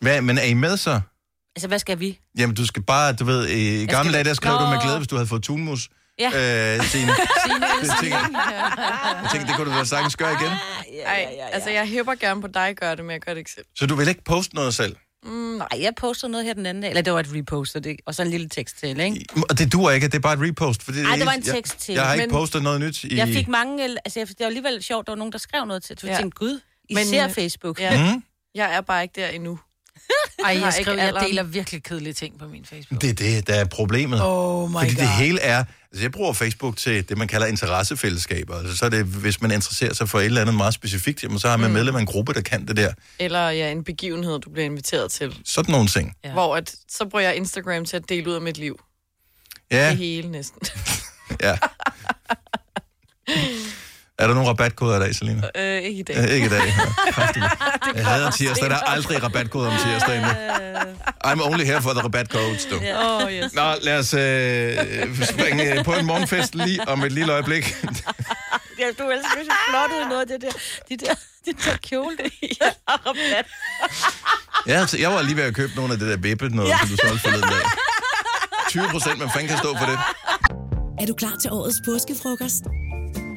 [0.00, 1.00] Hvad, men er I med så?
[1.56, 2.20] Altså, hvad skal vi?
[2.38, 5.08] Jamen, du skal bare, du ved, i gamle dage, der skrev du med glæde, hvis
[5.08, 5.88] du havde fået tunmus.
[6.18, 6.26] Ja.
[6.26, 7.12] Øh, Signe.
[7.46, 9.28] Signe Det tænker jeg.
[9.32, 10.52] Tænkte, det kunne du da sagtens gøre igen.
[11.06, 13.64] Ej, altså jeg hæpper gerne på dig gør det, men jeg gør det ikke selv.
[13.76, 14.96] Så du vil ikke poste noget selv?
[15.24, 16.90] Mm, nej, jeg postede noget her den anden dag.
[16.90, 19.26] Eller det var et repost, og, det, og så en lille tekst til, ikke?
[19.50, 20.82] Og det duer ikke, det er bare et repost.
[20.82, 21.92] For det, er Ej, det var en tekst til.
[21.92, 23.16] Jeg, jeg har ikke postet noget nyt i...
[23.16, 23.82] Jeg fik mange...
[23.84, 25.98] Altså, det var alligevel sjovt, der var nogen, der skrev noget til.
[25.98, 26.20] Så jeg Ja.
[26.20, 27.80] tænkte, gud, I Men, ser Facebook.
[27.80, 28.14] Ja.
[28.14, 28.22] Mm.
[28.54, 29.58] Jeg er bare ikke der endnu.
[30.44, 33.02] Ej, har jeg, ikke skrev, jeg deler virkelig kedelige ting på min Facebook.
[33.02, 34.20] Det er det, der er problemet.
[34.22, 35.00] Oh my Fordi God.
[35.02, 35.64] det hele er...
[35.90, 38.58] Altså, jeg bruger Facebook til det, man kalder interessefællesskaber.
[38.58, 41.38] Altså, så er det, hvis man interesserer sig for et eller andet meget specifikt, jamen,
[41.38, 41.74] så har man Mm.
[41.74, 42.92] medlem af en gruppe, der kan det der.
[43.18, 45.38] Eller ja, en begivenhed, du bliver inviteret til.
[45.44, 46.16] Sådan nogle ting.
[46.24, 46.32] Ja.
[46.32, 48.80] Hvor at, så bruger jeg Instagram til at dele ud af mit liv.
[49.70, 50.60] Ja, Det hele næsten.
[51.42, 51.58] ja.
[54.18, 55.42] Er der nogle rabatkoder i dag, Selina?
[55.56, 56.16] øh, ikke i dag.
[56.16, 56.60] Øh, ikke i dag.
[56.66, 56.72] Ja.
[57.96, 58.70] Jeg hader tirsdag.
[58.70, 60.24] Der er aldrig rabatkoder om tirsdagen.
[61.26, 62.76] I'm only here for the rabat codes, du.
[62.76, 63.54] Åh, oh, yes.
[63.54, 67.64] Nå, lad os øh, springe på en morgenfest lige om et lille øjeblik.
[68.78, 70.52] Ja, du er ellers så flot ud i noget af det der,
[70.88, 71.14] de der,
[71.46, 72.16] de der kjole.
[72.42, 72.68] ja.
[72.88, 73.46] rabat.
[74.66, 76.78] Ja, altså, jeg var lige ved at købe nogle af det der vippe noget, ja.
[76.78, 77.62] som du solgte forleden dag.
[78.70, 79.98] 20 procent, man fanden kan stå for det.
[81.00, 82.62] Er du klar til årets påskefrokost?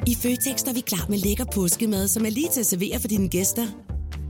[0.08, 3.08] I Føtex er vi klar med lækker påskemad, som er lige til at servere for
[3.08, 3.68] dine gæster.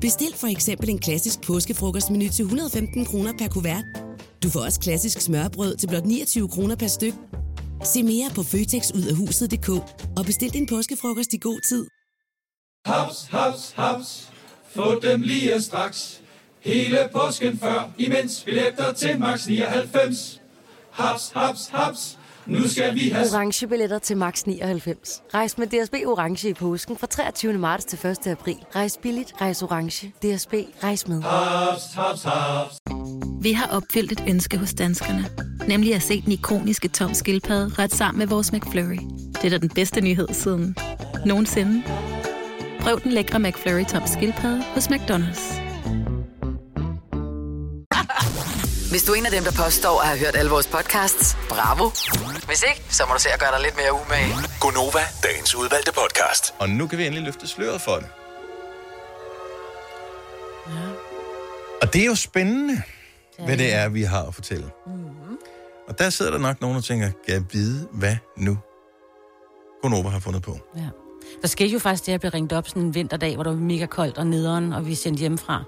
[0.01, 3.84] Bestil for eksempel en klassisk påskefrokostmenu til 115 kroner per kuvert.
[4.43, 7.13] Du får også klassisk smørbrød til blot 29 kroner per styk.
[7.84, 9.69] Se mere på føtexudafhuset.dk
[10.17, 11.88] og bestil din påskefrokost i god tid.
[12.86, 14.29] Haps, haps, haps.
[14.69, 16.21] Få dem lige straks.
[16.60, 20.41] Hele påsken før, imens billetter til max 99.
[20.91, 22.18] Haps, haps, haps.
[22.49, 23.27] Nu skal vi have...
[23.33, 25.21] Orange billetter til max 99.
[25.33, 27.53] Rejs med DSB Orange i påsken fra 23.
[27.53, 28.27] marts til 1.
[28.27, 28.55] april.
[28.75, 30.07] Rejs billigt, rejs orange.
[30.07, 31.21] DSB, rejs med.
[31.21, 32.75] Haps, haps, haps.
[33.41, 35.25] Vi har opfyldt et ønske hos danskerne.
[35.67, 38.99] Nemlig at se den ikoniske tom skildpadde ret sammen med vores McFlurry.
[39.33, 40.75] Det er da den bedste nyhed siden
[41.25, 41.83] nogensinde.
[42.79, 45.69] Prøv den lækre McFlurry tom skildpadde hos McDonald's.
[48.89, 51.89] Hvis du er en af dem, der påstår at have hørt alle vores podcasts, bravo.
[52.49, 54.33] Hvis ikke, så må du se at gøre dig lidt mere umage.
[54.59, 56.53] Gonova, dagens udvalgte podcast.
[56.59, 58.07] Og nu kan vi endelig løfte sløret for det.
[60.67, 60.88] Ja.
[61.81, 62.81] Og det er jo spændende,
[63.45, 64.69] hvad det er, vi har at fortælle.
[64.85, 65.38] Mm-hmm.
[65.88, 68.57] Og der sidder der nok nogen, der tænker, kan jeg vide, hvad nu
[69.81, 70.57] Gonova har fundet på?
[70.75, 70.89] Ja.
[71.41, 73.53] Der skete jo faktisk det, at jeg blev ringet op sådan en vinterdag, hvor det
[73.53, 75.63] var mega koldt og nederen, og vi sendte hjemmefra.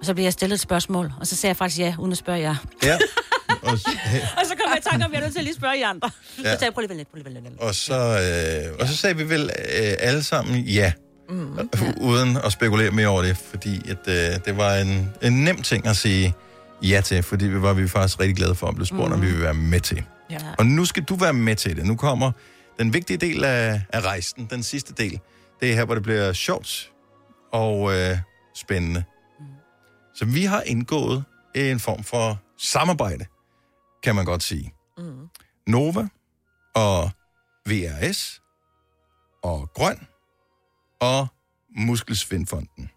[0.00, 2.18] Og så blev jeg stillet et spørgsmål, og så sagde jeg faktisk ja, uden at
[2.18, 2.56] spørge jer.
[2.82, 2.98] Ja.
[3.62, 3.72] Og,
[4.38, 5.78] Og så kom jeg i tanke om, at jeg er nødt til at lige spørge
[5.80, 6.10] jer andre.
[6.38, 6.42] Ja.
[6.42, 7.60] Så sagde jeg, prøv lige lidt, prøv lige lidt.
[7.60, 10.92] og, så, øh, og så sagde vi vel øh, alle sammen ja,
[11.28, 11.58] Mm.
[12.00, 15.86] uden at spekulere mere over det, fordi at, øh, det var en, en nem ting
[15.86, 16.34] at sige
[16.82, 19.12] ja til, fordi vi var vi faktisk rigtig glade for at blive spurgt, mm.
[19.14, 20.04] om vi vil være med til.
[20.30, 20.36] Ja.
[20.58, 21.86] Og nu skal du være med til det.
[21.86, 22.32] Nu kommer
[22.78, 25.20] den vigtige del af, af rejsen, den sidste del.
[25.60, 26.90] Det er her, hvor det bliver sjovt
[27.52, 28.18] og øh,
[28.56, 29.04] spændende.
[29.40, 29.44] Mm.
[30.14, 33.24] Så vi har indgået en form for samarbejde,
[34.02, 34.72] kan man godt sige.
[34.98, 35.28] Mm.
[35.66, 36.08] Nova
[36.74, 37.10] og
[37.68, 38.40] VRS
[39.42, 39.98] og Grøn
[41.00, 41.26] og
[41.76, 42.90] Muskelsvindfonden.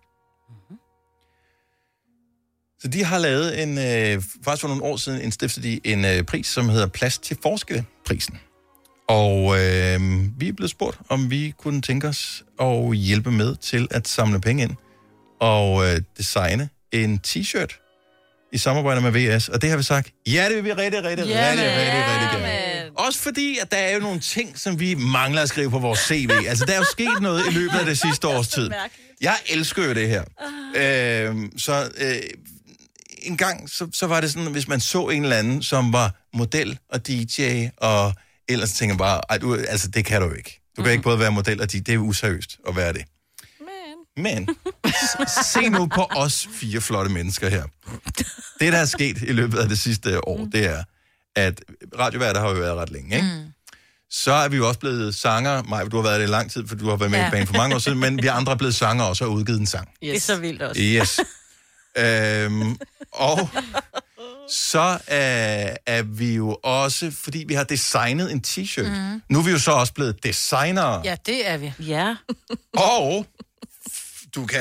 [2.80, 6.06] Så de har lavet en, øh, faktisk for nogle år siden, en stiftede de en
[6.06, 8.40] øh, pris, som hedder Plads til Forskelle-prisen.
[9.08, 10.00] Og øh,
[10.40, 14.42] vi er blevet spurgt, om vi kunne tænke os at hjælpe med til at samle
[14.42, 14.76] penge ind
[15.40, 17.85] og øh, designe en t-shirt
[18.56, 19.50] i samarbejde med VS.
[19.50, 22.40] Og det har vi sagt, ja, det vil vi rigtig, rigtig, Ja, rigtig, rigtig, rigtig
[22.40, 22.90] gerne.
[22.98, 26.00] Også fordi, at der er jo nogle ting, som vi mangler at skrive på vores
[26.00, 26.32] CV.
[26.48, 28.70] Altså, der er jo sket noget i løbet af det sidste års tid.
[29.22, 30.24] Jeg elsker jo det her.
[30.76, 32.16] Øh, så øh,
[33.22, 36.16] en gang, så, så var det sådan, hvis man så en eller anden, som var
[36.34, 38.14] model og DJ, og
[38.50, 40.62] ellers tænker bare, Ej, du, altså, det kan du ikke.
[40.78, 41.78] Du kan ikke både være model og DJ.
[41.78, 43.06] Det er useriøst at være det.
[44.18, 44.50] Men,
[45.46, 47.64] se nu på os fire flotte mennesker her.
[48.60, 50.84] Det, der er sket i løbet af det sidste år, det er,
[51.36, 51.62] at
[52.00, 53.28] radioværter har jo været ret længe, ikke?
[53.28, 53.52] Mm.
[54.10, 55.64] Så er vi jo også blevet sanger.
[55.64, 57.28] Maja, du har været det i lang tid, for du har været med ja.
[57.28, 59.36] I banen for mange år siden, men vi andre er blevet sanger også og har
[59.36, 59.90] udgivet en sang.
[60.04, 60.12] Yes.
[60.12, 60.82] Det er så vildt også.
[60.82, 61.20] Yes.
[61.98, 62.78] øhm,
[63.12, 63.50] og
[64.50, 68.90] så øh, er vi jo også, fordi vi har designet en t-shirt.
[68.90, 69.22] Mm.
[69.30, 71.02] Nu er vi jo så også blevet designere.
[71.04, 71.74] Ja, det er vi.
[71.80, 72.16] Ja.
[72.74, 73.26] Og
[74.36, 74.60] du kan,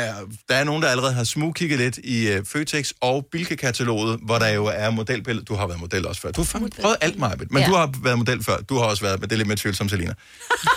[0.49, 4.49] der er nogen, der allerede har smugkigget lidt i uh, Føtex og Bilka-kataloget, hvor der
[4.49, 5.45] jo er modelbilleder.
[5.45, 6.31] Du har været model også før.
[6.31, 7.51] Du har fandme prøvet alt, Marbet.
[7.53, 7.65] Men Ja.
[7.67, 7.71] ja.
[7.71, 8.57] du har været model før.
[8.57, 10.11] Du har også været, men det er lidt mere tvivlsomt, Selina.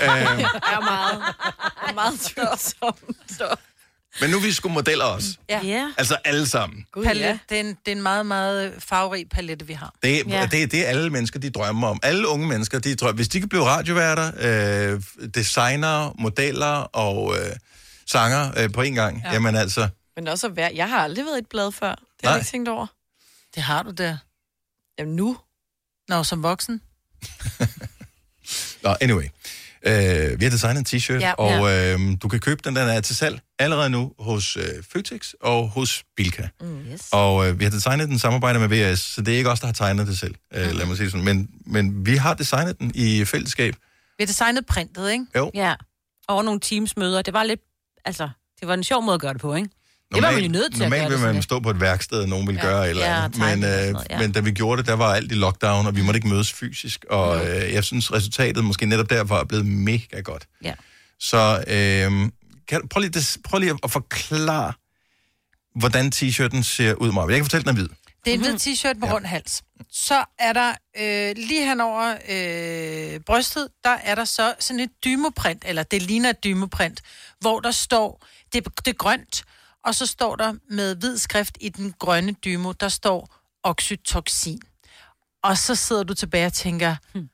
[0.01, 1.21] øhm, er meget,
[1.95, 3.17] meget tvivlsomt.
[3.37, 3.55] Så.
[4.21, 5.27] men nu er vi sgu modeller også.
[5.49, 5.59] Ja.
[5.63, 5.91] ja.
[5.97, 6.85] Altså alle sammen.
[6.91, 7.39] Gud, Palette.
[7.49, 9.93] Det, er en, det er en meget, meget farverig palette, vi har.
[10.03, 10.39] Det, Ja.
[10.39, 10.45] ja.
[10.51, 11.99] det, det er alle mennesker, de drømmer om.
[12.03, 13.15] Alle unge mennesker, de drømmer.
[13.15, 14.31] Hvis de kan blive radioværter,
[14.93, 15.01] øh,
[15.35, 17.55] designer, modeller og øh,
[18.07, 19.27] sanger øh, på en gang, Ja.
[19.27, 19.33] ja.
[19.33, 19.87] jamen altså...
[20.15, 20.71] Men også at være...
[20.75, 21.89] Jeg har aldrig været et blad før.
[21.91, 22.31] Det har Nej.
[22.31, 22.87] jeg ikke tænkt over.
[23.55, 24.17] Det har du der.
[24.99, 25.37] Jamen nu.
[26.07, 26.81] Nå, som voksen.
[28.83, 29.23] Nå, anyway.
[29.83, 31.27] Øh, vi har designet en t-shirt, Ja.
[31.27, 34.63] ja, og øh, du kan købe den, den er til salg allerede nu hos øh,
[34.93, 36.47] Føtex og hos Bilka.
[36.61, 36.79] Mm.
[36.93, 37.01] Yes.
[37.11, 39.59] Og øh, vi har designet den i samarbejde med VS, så det er ikke os,
[39.59, 41.25] der har tegnet det selv, øh, lad mig sige sådan.
[41.25, 43.73] Men, men vi har designet den i fællesskab.
[44.17, 45.25] Vi har designet printet, ikke?
[45.35, 45.51] Jo.
[45.53, 45.75] Ja.
[46.27, 47.21] Over nogle teamsmøder.
[47.21, 47.61] Det var lidt...
[48.07, 49.69] Altså, det var en sjov måde at gøre det på, ikke?
[50.15, 51.69] det var man jo nødt til at normalt gøre vil det man sådan stå på
[51.69, 52.67] et værksted, og nogen ville Ja.
[52.67, 53.39] gøre et eller andet.
[53.39, 54.19] men, øh, noget, ja.
[54.19, 56.53] men da vi gjorde det, der var alt i lockdown, og vi måtte ikke mødes
[56.53, 57.05] fysisk.
[57.09, 60.47] Og øh, jeg synes, resultatet måske netop derfor er blevet mega godt.
[60.63, 60.73] Ja.
[61.19, 62.29] Så øh,
[62.67, 64.73] kan, prøv, lige, prøv lige at forklare,
[65.79, 67.27] hvordan t-shirten ser ud, Maja.
[67.27, 67.89] Jeg kan fortælle, den er hvid.
[68.27, 69.63] Det er en hvid t-shirt med rund hals.
[69.91, 75.63] Så er der øh, lige henover øh, brystet, der er der så sådan et dymoprint,
[75.67, 77.01] eller det ligner et dymoprint,
[77.39, 79.43] hvor der står, det, det er grønt,
[79.83, 84.61] og så står der med hvid skrift i den grønne dymo, der står oxytocin.
[85.43, 87.29] Og så sidder du tilbage og tænker, hmm,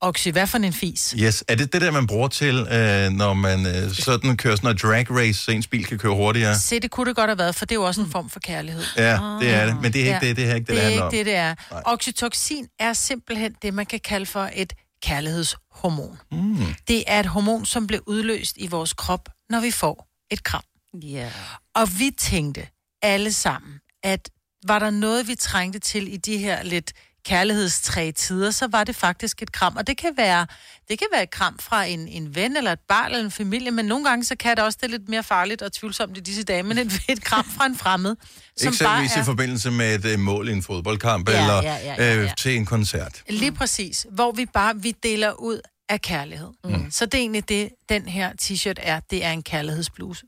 [0.00, 1.14] oxy, hvad for en fis?
[1.18, 1.44] Yes.
[1.48, 4.82] Er det det der, man bruger til, øh, når man øh, sådan kører sådan noget
[4.82, 6.58] drag race, så ens bil kan køre hurtigere?
[6.58, 8.40] Se, det kunne det godt have været, for det er jo også en form for
[8.40, 8.82] kærlighed.
[8.96, 9.82] Ja, det er det.
[9.82, 10.28] Men det er ikke Ja.
[10.28, 11.54] det, det er ikke det, det det er ikke det, det er.
[11.70, 11.82] Nej.
[11.86, 16.18] Oxytocin er simpelthen det, man kan kalde for et kærlighedshormon.
[16.32, 16.56] Mm.
[16.88, 20.62] Det er et hormon, som bliver udløst i vores krop, når vi får et kram.
[21.02, 21.30] Ja.
[21.74, 22.66] Og vi tænkte
[23.02, 24.30] alle sammen, at
[24.66, 26.92] var der noget, vi trængte til i de her lidt
[27.28, 29.76] kærlighedstræ tider, så var det faktisk et kram.
[29.76, 30.46] Og det kan være,
[30.88, 33.70] det kan være et kram fra en, en ven eller et barn eller en familie,
[33.70, 36.20] men nogle gange så kan det også det er lidt mere farligt og tvivlsomt i
[36.20, 38.16] disse dage, men et, et kram fra en fremmed,
[38.56, 39.24] som bare Eksempelvis i er...
[39.24, 42.32] forbindelse med et øh, mål i en fodboldkamp, Ja, eller ja, ja, ja, øh, ja.
[42.38, 43.22] til en koncert.
[43.28, 46.48] Lige præcis, hvor vi bare vi deler ud af kærlighed.
[46.64, 46.90] Mm.
[46.90, 49.00] Så det er egentlig det, den her t-shirt er.
[49.10, 50.24] Det er en kærlighedsbluse.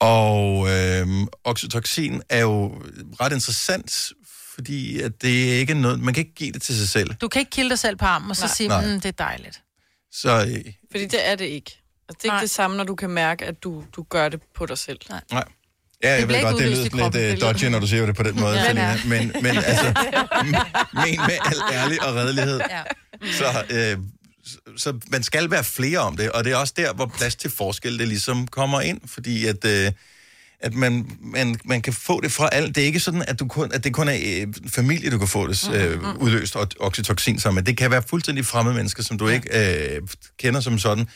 [0.00, 1.06] Og øh,
[1.44, 2.82] oxytocin er jo
[3.20, 4.12] ret interessant,
[4.54, 7.14] fordi at det er ikke noget, man kan ikke give det til sig selv.
[7.14, 8.54] Du kan ikke kilde dig selv på armen og så Nej.
[8.54, 8.86] sige, Nej.
[8.86, 9.62] mm, det er dejligt.
[10.12, 11.82] Så øh, Fordi det er det ikke.
[12.08, 12.36] Altså, det er Nej.
[12.36, 14.98] ikke det samme, når du kan mærke, at du, du gør det på dig selv.
[15.08, 15.20] Nej.
[15.32, 15.44] nej.
[16.04, 17.64] Ja, jeg ved ikke godt, det udløst i lyder lidt kroppen, uh, det lyder- dodgy,
[17.64, 18.90] når du siger det på den måde, Ja, Selina.
[18.90, 18.98] ja.
[19.06, 19.94] Men, men altså,
[20.94, 22.82] men med al ærlig og redelighed, Ja.
[23.32, 23.98] så, øh,
[24.46, 27.36] så, så man skal være flere om det, og det er også der, hvor plads
[27.36, 29.92] til forskel det ligesom kommer ind, fordi at, øh,
[30.62, 32.74] at man, man, man kan få det fra alt.
[32.74, 35.28] Det er ikke sådan, at, du kun, at det kun er øh, familie, du kan
[35.28, 37.62] få det øh, udløst og oxytocin sammen med.
[37.62, 40.00] Det kan være fuldstændig fremmede mennesker, som du ikke øh,
[40.38, 41.08] kender som sådan.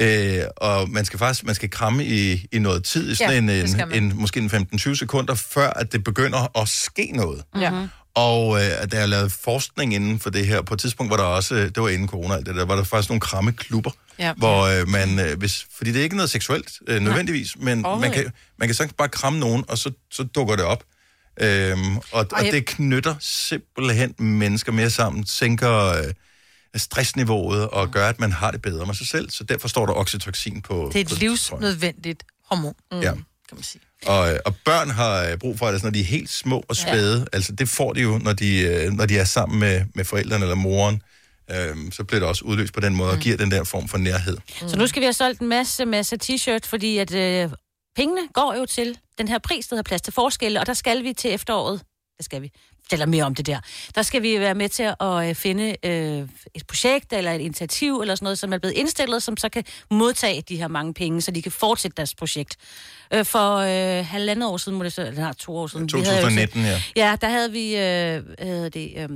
[0.00, 3.60] Øh, og man skal faktisk man skal kramme i, i noget tid, i sådan Ja,
[3.62, 7.42] en, en, en, måske en 15-20 sekunder, før at det begynder at ske noget.
[7.60, 7.72] Ja.
[8.14, 10.62] Og øh, der er lavet forskning inden for det her.
[10.62, 12.84] På et tidspunkt var der også, øh, det var inden corona, det der, var der
[12.84, 14.32] faktisk nogle krammeklubber, Ja.
[14.36, 18.12] hvor øh, man, øh, hvis, fordi det er ikke noget seksuelt øh, nødvendigvis, men man
[18.12, 20.84] kan, man kan sagtens bare kramme nogen, og så, så dukker det op.
[21.40, 26.12] Øhm, og, og jeg- det knytter simpelthen mennesker mere sammen, sænker øh,
[26.76, 29.30] stressniveauet og gør, at man har det bedre med sig selv.
[29.30, 33.00] Så derfor står der oxytocin på Det er på et livsnødvendigt hormon, mm.
[33.00, 33.12] Ja.
[33.12, 33.80] kan man sige.
[34.06, 36.64] Og, øh, og børn har øh, brug for det, altså, når de er helt små
[36.68, 37.18] og spæde.
[37.18, 37.24] Ja.
[37.32, 40.44] Altså, det får de jo, når de, øh, når de er sammen med, med forældrene
[40.44, 41.02] eller moren.
[41.50, 43.98] Øhm, så bliver det også udløst på den måde og giver den der form for
[43.98, 44.38] nærhed.
[44.68, 47.50] Så nu skal vi have solgt en masse, masse t-shirt, fordi at øh,
[47.96, 51.04] pengene går jo til den her pris, der hedder Plads til Forskelle, og der skal
[51.04, 51.82] vi til efteråret,
[52.18, 52.50] der skal vi
[52.86, 53.60] fortæller mere om det der.
[53.94, 58.00] Der skal vi være med til at øh, finde øh, et projekt eller et initiativ
[58.00, 61.20] eller sådan noget, som er blevet indstillet, som så kan modtage de her mange penge,
[61.20, 62.56] så de kan fortsætte deres projekt.
[63.14, 65.88] Øh, for øh, halvandet år siden, må det så, eller to år siden.
[65.94, 66.82] vi havde 2019, ja.
[66.96, 69.08] Ja, der havde vi øh, det, øh,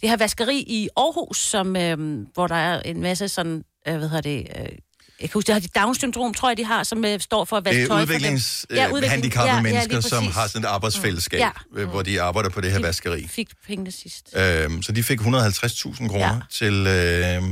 [0.00, 4.08] det her vaskeri i Aarhus, som, øh, hvor der er en masse sådan, øh, hvad
[4.08, 4.66] hedder det, øh,
[5.20, 7.56] jeg kan huske, det har de Down-syndrom, tror jeg, de har, som øh, står for
[7.56, 8.14] at vaske Det er tøj for dem.
[8.14, 11.50] udviklingshandicappede Ja, ja, ja, mennesker, lige som har sådan et arbejdsfællesskab, Ja.
[11.78, 11.84] ja.
[11.84, 13.26] hvor de arbejder på det her vaskeri.
[13.28, 14.34] Fik pengene sidst.
[14.36, 16.32] Øhm, så de fik 150.000 kroner Ja.
[16.34, 16.40] ja.
[16.50, 17.42] til, øh,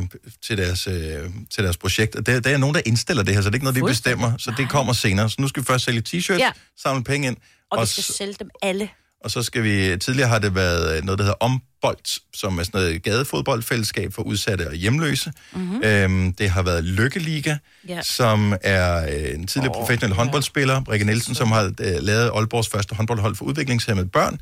[0.46, 2.16] til, deres, øh, til deres projekt.
[2.16, 3.82] Og der, der er nogen, der indstiller det her, så det er ikke noget, vi
[3.82, 4.32] bestemmer.
[4.38, 5.30] Så det kommer senere.
[5.30, 6.44] Så nu skal vi først sælge t-shirts, Ja.
[6.44, 6.50] ja.
[6.82, 7.36] samle penge ind.
[7.70, 8.88] Og vi og skal s- sælge dem alle.
[9.24, 9.96] Og så skal vi...
[9.98, 14.68] Tidligere har det været noget, der hedder Ombold, som er sådan noget gadefodboldfællesskab for udsatte
[14.68, 15.32] og hjemløse.
[15.52, 15.62] Mhm.
[15.62, 15.82] Mm-hmm.
[15.84, 17.56] Øhm, det har været Lykkeliga,
[17.88, 18.02] ja.
[18.02, 22.68] som er øh, en tidligere oh, professionel håndboldspiller, Rikke Nielsen, som har øh, lavet Aalborgs
[22.68, 24.40] første håndboldhold for udviklingshemmede børn,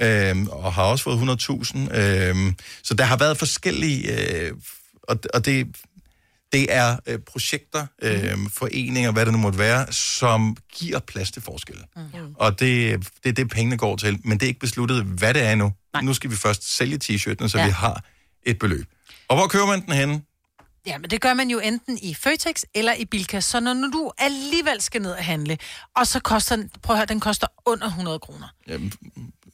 [0.00, 1.96] øhm, og har også fået 100.000.
[1.98, 4.30] Øhm, så der har været forskellige...
[4.42, 4.52] Øh,
[5.02, 5.66] og, og det,
[6.56, 11.42] det er øh, projekter, øh, foreninger, hvad det nu måtte være, som giver plads til
[11.42, 11.82] forskelle.
[11.96, 12.02] Mm.
[12.34, 14.20] Og det, det er det, pengene går til.
[14.24, 15.72] Men det er ikke besluttet, hvad det er nu.
[15.92, 16.02] Nej.
[16.02, 17.62] Nu skal vi først sælge t-shirtene, så Ja.
[17.62, 17.66] ja.
[17.66, 18.04] vi har
[18.42, 18.86] et beløb.
[19.28, 20.22] Og hvor køber man den henne?
[20.86, 23.40] Ja, men det gør man jo enten i Føtex eller i Bilka.
[23.40, 25.58] Så når nu du alligevel skal ned og handle,
[25.96, 28.48] og så koster den, prøv at høre, den koster under 100 kroner.
[28.68, 28.92] Jamen,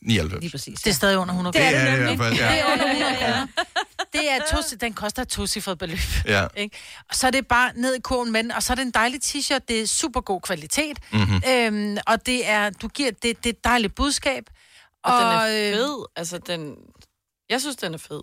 [0.02, 0.40] 99.
[0.42, 0.80] Lige præcis.
[0.82, 1.78] Det er stadig under 100 Det kroner.
[1.78, 2.48] er det i hvert fald, ja.
[2.52, 3.46] Det er under 100 kroner.
[4.12, 5.98] Det er to, den koster et tocifret beløb.
[6.26, 6.46] Ja.
[6.56, 6.76] Ikke?
[7.08, 8.90] Og så er det bare ned i kurven med den, og så er det en
[8.90, 11.42] dejlig t-shirt, det er super god kvalitet, Mhm.
[11.48, 14.44] øhm, og det er, du giver, det, det er et dejligt budskab.
[15.04, 16.04] Og, og den er øh, fed.
[16.16, 16.74] Altså, den...
[17.50, 18.20] Jeg synes, den er fed.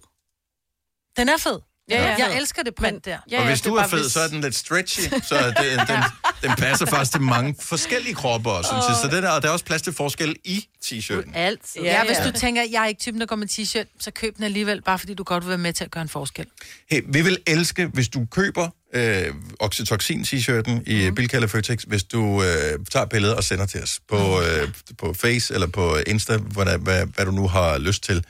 [1.18, 1.60] Den er fed.
[1.90, 2.16] Ja, ja.
[2.18, 3.18] Jeg elsker det print der.
[3.32, 6.04] Ja, og hvis du er fed, så er den lidt stretchy, så den, den,
[6.44, 8.76] den passer faktisk til mange forskellige kropper også.
[8.76, 8.98] jeg.
[9.02, 11.38] Så det der, og der er også plads til forskel i t-shirten.
[11.38, 11.82] Altid.
[11.82, 14.36] Ja, ja, hvis du tænker, jeg er ikke typen, der går med t-shirt, så køb
[14.36, 16.46] den alligevel, bare fordi du godt vil være med til at gøre en forskel.
[16.92, 21.16] Hey, vi vil elske, hvis du køber øh, Oxytocin-t-shirten i mm.
[21.16, 25.14] Bilka eller Føtex, hvis du øh, tager billedet og sender til os på, øh, på
[25.14, 28.24] Face eller på Insta, hvad, hvad, hvad du nu har lyst til.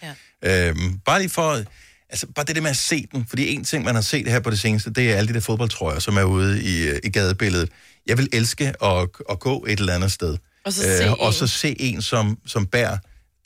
[0.44, 0.70] Ja.
[0.70, 1.64] Øhm, bare lige for...
[2.10, 3.26] Altså, bare det der med at se den.
[3.30, 5.40] Fordi en ting, man har set her på det seneste, det er alle de der
[5.40, 7.70] fodboldtrøjer, som er ude i, øh, i gadebilledet.
[8.08, 10.38] Jeg vil elske at, at gå et eller andet sted.
[10.66, 11.34] Og så se og en.
[11.34, 12.98] så se en, som, som bærer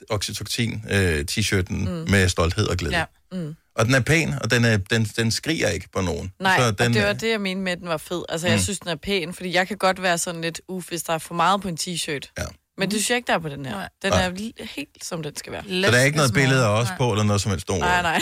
[0.10, 2.12] Oxytocin-t-shirten øh, mm.
[2.12, 2.97] med stolthed og glæde.
[2.97, 3.06] Ja.
[3.32, 3.56] Mm.
[3.76, 6.32] Og den er pæn, og den, er, den, den skriger ikke på nogen.
[6.39, 8.23] Nej, så og den, det var det, jeg mente med, at den var fed.
[8.30, 8.63] Altså, jeg Mm.
[8.63, 11.17] synes, den er pæn, fordi jeg kan godt være sådan lidt, uff, hvis der er
[11.17, 12.34] for meget på en t-shirt.
[12.38, 12.43] Ja.
[12.78, 13.88] Men det synes jeg ikke, der er på den her.
[14.02, 14.26] Den Nej.
[14.26, 15.64] er helt, som den skal være.
[15.64, 17.80] Så der er ikke noget billede af os på, eller noget som helst stort.
[17.80, 18.22] Nej, nej.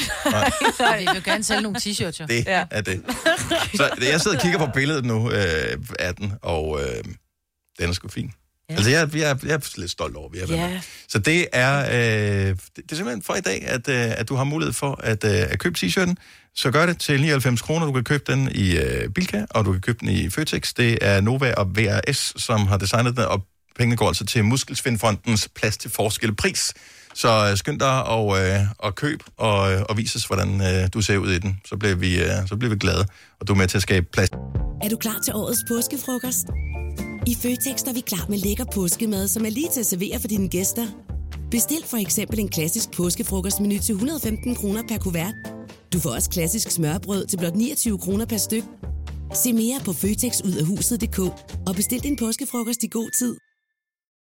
[0.78, 2.26] Så vi vil gerne sælge nogle t-shirts, jo.
[2.26, 2.66] Det ja.
[2.72, 3.02] er det.
[3.76, 7.04] Så jeg sidder og kigger på billedet nu øh, af den, og øh,
[7.80, 8.32] den er sgu fin.
[8.70, 8.76] Ja.
[8.76, 10.70] Altså, jeg, jeg, jeg er lidt stolt over, at vi har været Ja.
[10.70, 10.80] med.
[11.08, 14.36] Så det er, øh, det, det er simpelthen for i dag, at, øh, at du
[14.36, 16.14] har mulighed for at, øh, at købe t-shirten.
[16.56, 17.86] Så gør det til 99 kroner.
[17.86, 20.74] Du kan købe den i øh, Bilka, og du kan købe den i Føtex.
[20.74, 25.50] Det er Nova og VRS, som har designet den, og pengene går altså til Muskelsvindfondens
[25.56, 26.74] plads til forskel pris.
[27.14, 30.90] Så øh, skynd dig og, øh, og køb og, øh, og vis os, hvordan øh,
[30.94, 31.60] du ser ud i den.
[31.66, 33.06] Så bliver, vi, øh, så bliver vi glade,
[33.40, 34.30] og du er med til at skabe plads.
[34.82, 36.46] Er du klar til årets påskefrokost?
[37.28, 40.28] I Føtex er vi klar med lækker påskemad, som er lige til at servere for
[40.28, 40.88] dine gæster.
[41.52, 45.34] Bestil for eksempel en klassisk påskefrokostmenu til 115 kroner per kuvert.
[45.94, 48.64] Du får også klassisk smørbrød til blot 29 kroner per styk.
[49.34, 51.20] Se mere på føtexudafhuset.dk
[51.68, 53.51] og bestil din påskefrokost i god tid.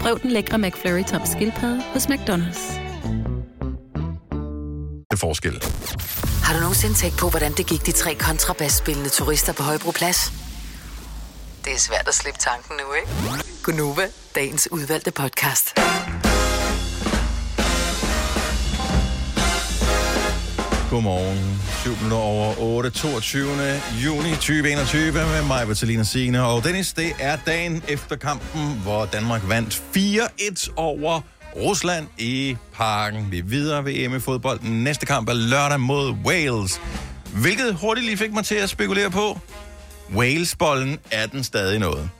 [0.00, 2.72] Prøv den lækre McFlurry tom skildpadde hos McDonald's.
[5.10, 5.62] Det er forskel.
[6.44, 10.32] Har du nogensinde tænkt på, hvordan det gik de tre kontrabasspillende turister på Højbroplads?
[11.64, 13.08] Det er svært at slippe tanken nu, ikke?
[13.62, 15.78] Gunova, dagens udvalgte podcast.
[20.90, 21.60] Godmorgen.
[21.82, 23.80] 7 minutter over 8, 22.
[24.04, 26.92] juni 2021 med mig, Bertalina Signe og Dennis.
[26.92, 31.20] Det er dagen efter kampen, hvor Danmark vandt 4-1 over
[31.56, 33.26] Rusland i parken.
[33.30, 34.58] Vi er videre ved EM i fodbold.
[34.58, 36.80] Den næste kamp er lørdag mod Wales.
[37.34, 39.38] Hvilket hurtigt lige fik mig til at spekulere på.
[40.16, 42.10] Wales-bollen er den stadig noget.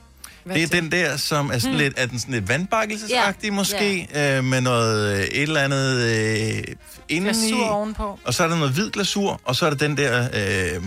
[0.43, 1.79] Hvad det er den der, som er sådan Hmm.
[1.79, 5.97] lidt, er den sådan lidt vandbakkelsesagtig Ja, måske, øh, med noget øh, et eller andet
[6.01, 6.63] øh,
[7.11, 7.47] indeni.
[7.51, 8.19] Glasur ovenpå.
[8.25, 10.83] Og så er der noget hvid glasur, og så er der den der, øh,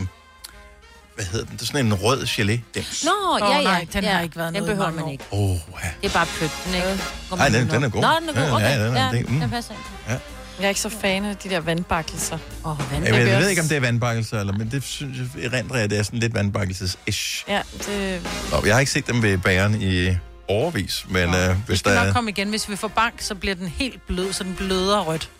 [1.14, 2.60] hvad hedder den, det er sådan en rød gelé.
[2.74, 3.04] Dims.
[3.04, 3.62] Nå, ja, ja.
[3.62, 4.12] nej, den ja.
[4.12, 5.24] har ikke været Den behøver man ikke.
[5.32, 5.88] Åh, oh, ja.
[6.02, 7.02] Det er bare pytten, ikke?
[7.30, 8.02] Går Ej, man den- den er god.
[8.02, 8.42] Nå, den er god.
[8.48, 8.78] Ja, Okay.
[8.78, 9.40] ja, den er- Ja, det- mm.
[9.40, 9.80] den passer ind.
[10.08, 10.18] Ja.
[10.58, 12.38] Jeg er ikke så fan af de der vandbakkelser.
[12.64, 15.44] Åh, oh, Jamen, jeg ved ikke, om det er vandbakkelser, eller, men det synes jeg,
[15.44, 17.44] erindrer jeg, det er sådan lidt vandbakkelses-ish.
[17.48, 18.20] Ja, det...
[18.52, 20.16] Nå, jeg har ikke set dem ved bageren i
[20.48, 22.12] overvis, men øh, Vi hvis skal der nok er...
[22.12, 22.48] komme igen.
[22.48, 25.30] Hvis vi får bank, så bliver den helt blød, så den bløder rødt.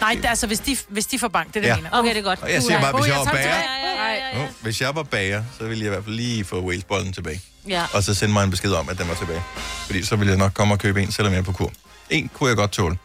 [0.00, 1.76] Nej, det, altså, hvis de, hvis de får bank, det er det, Ja.
[1.76, 1.90] mener.
[1.92, 2.42] Okay, det er godt.
[2.42, 5.78] Og jeg siger bare, hvis jeg var bager, oh, hvis jeg var bager, så ville
[5.84, 7.40] jeg i hvert fald lige få Wales-bollen tilbage.
[7.68, 7.84] Ja.
[7.92, 9.42] Og så sende mig en besked om, at den var tilbage.
[9.86, 11.72] Fordi så ville jeg nok komme og købe en, selvom jeg er på kur.
[12.10, 12.98] En kunne jeg godt tåle.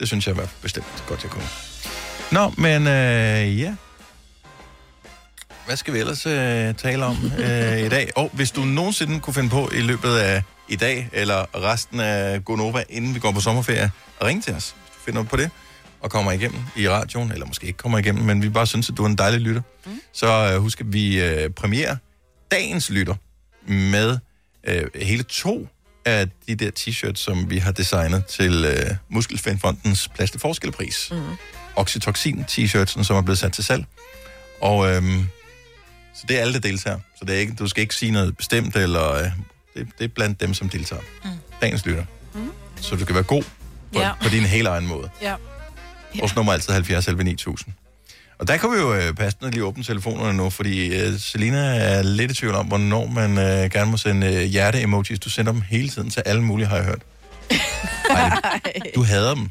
[0.00, 1.48] Det synes jeg var bestemt godt, jeg kunne.
[2.30, 3.74] Nå, men øh, ja.
[5.66, 8.10] Hvad skal vi ellers øh, tale om øh, i dag?
[8.16, 12.44] Og hvis du nogensinde kunne finde på i løbet af i dag, eller resten af
[12.44, 14.64] Gonova, inden vi går på sommerferie, at ringe til os.
[14.64, 15.50] Hvis du finder på det,
[16.00, 18.96] og kommer igennem i radioen, eller måske ikke kommer igennem, men vi bare synes, at
[18.96, 19.62] du er en dejlig lytter.
[19.86, 20.00] Mm.
[20.12, 21.96] Så øh, husk, at vi øh, premierer
[22.50, 23.14] dagens lytter
[23.66, 24.18] med
[24.64, 25.68] øh, hele to
[26.04, 29.20] af de der t-shirts, som vi har designet til øh,
[30.26, 31.08] til Forskelpris.
[31.10, 31.18] Mm.
[31.76, 33.84] Oxytocin t-shirtsen, som er blevet sat til salg.
[34.60, 35.26] Og øhm,
[36.14, 36.98] så det er alle, der deltager.
[37.18, 39.30] Så det er ikke, du skal ikke sige noget bestemt, eller øh,
[39.74, 41.02] det, det er blandt dem, som deltager.
[41.24, 41.30] Mm.
[41.60, 42.04] Dagens lytter.
[42.34, 42.50] Mm.
[42.80, 43.42] Så du kan være god
[43.92, 44.12] på, ja.
[44.22, 45.10] på din helt egen måde.
[45.22, 45.34] Ja.
[46.18, 47.74] Vores nummer er altid 70 11 9000.
[48.38, 52.02] Og der kan vi jo øh, passende lige åbne telefonerne nu, fordi øh, Selina er
[52.02, 55.18] lidt i tvivl om, hvornår man øh, gerne må sende øh, hjerte-emojis.
[55.18, 57.02] Du sender dem hele tiden til alle mulige, har jeg hørt.
[58.10, 58.40] Ej,
[58.94, 59.44] du hader dem.
[59.44, 59.50] Du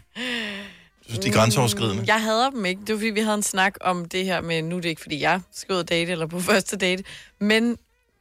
[1.14, 2.03] synes, de er grænseoverskridende.
[2.08, 2.82] Jeg hader dem ikke.
[2.88, 5.01] Det var fordi, vi havde en snak om det her med, nu er det ikke
[5.01, 7.03] fordi, jeg skal ud og date eller på første date,
[7.41, 7.78] men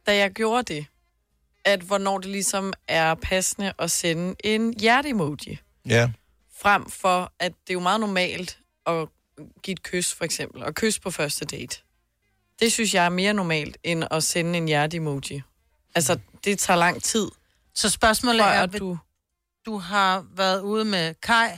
[0.07, 0.85] da jeg gjorde det,
[1.65, 5.59] at hvornår det ligesom er passende at sende en hjerte-emoji,
[5.89, 6.09] Ja.
[6.61, 9.07] Frem for, at det er jo meget normalt at
[9.63, 11.77] give et kys, for eksempel, og kys på første date.
[12.59, 15.41] Det synes jeg er mere normalt, end at sende en hjerte-emoji.
[15.95, 17.27] Altså, det tager lang tid.
[17.75, 18.97] Så spørgsmålet er, at du...
[19.65, 21.49] du- har været ude med Kai,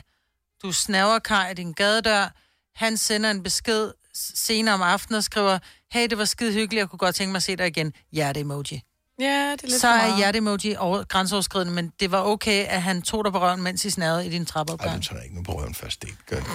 [0.63, 2.29] du snaver Kai i din gadedør,
[2.75, 5.59] han sender en besked senere om aftenen og skriver,
[5.91, 7.93] hey, det var skide hyggeligt, jeg kunne godt tænke mig at se dig igen.
[8.11, 8.81] Hjerte-emoji.
[9.19, 10.17] Ja, det er lidt Så for er meget.
[10.17, 13.89] hjerte-emoji over, grænseoverskridende, men det var okay, at han tog dig på røven, mens I
[13.89, 15.01] snavede i din Ej, trappeopgang.
[15.03, 16.01] du tager ikke nu på røven først.
[16.01, 16.47] Det gør det.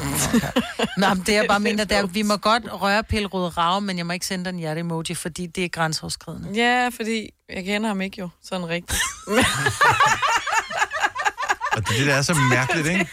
[0.96, 3.80] Nå, men det jeg bare mener, det er, at vi må godt røre pillerod rave,
[3.80, 6.48] men jeg må ikke sende dig en hjerte-emoji, fordi det er grænseoverskridende.
[6.54, 9.00] Ja, fordi jeg kender ham ikke jo, sådan rigtigt.
[11.72, 13.08] Og det, det der er så mærkeligt, ikke?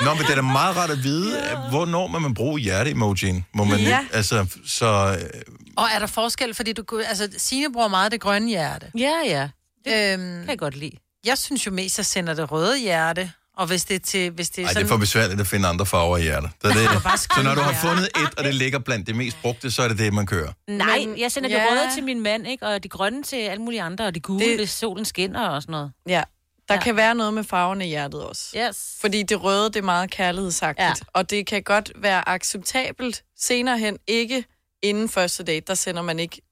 [0.00, 1.56] Nå, men det er da meget rart at vide, ja.
[1.70, 3.44] hvornår må man bruge hjerte-emojien.
[3.54, 3.98] Må man, Ja.
[4.12, 4.86] altså, så...
[4.86, 5.40] øh,
[5.76, 8.86] Og er der forskel, fordi du kunne- altså Signe bruger meget det grønne hjerte.
[8.98, 9.48] Ja, ja.
[9.84, 10.96] Det øhm, kan jeg godt lide.
[11.26, 14.50] Jeg synes jo mest, jeg sender det røde hjerte, og hvis det er til, hvis
[14.50, 14.86] det er Ej, det sådan...
[14.86, 16.50] er for besværligt at finde andre farver i hjertet.
[16.62, 19.16] Så, det, bare skrive så når du har fundet et, og det ligger blandt det
[19.16, 20.52] mest brugte, så er det det, man kører.
[20.68, 21.54] Nej, Men- jeg sender ja.
[21.56, 22.66] det røde til min mand, ikke?
[22.66, 24.58] Og de grønne til alle mulige andre, og de gule, Det- det...
[24.58, 25.92] hvis solen skinner og sådan noget.
[26.08, 26.22] Ja,
[26.68, 26.80] der Ja.
[26.80, 28.58] kan være noget med farverne i hjertet også.
[28.68, 28.96] Yes.
[29.00, 30.86] Fordi det røde, det er meget kærlighedsagtigt.
[30.86, 30.94] Ja.
[31.12, 34.44] Og det kan godt være acceptabelt senere hen, ikke
[34.82, 36.42] inden første date, der sender man ikke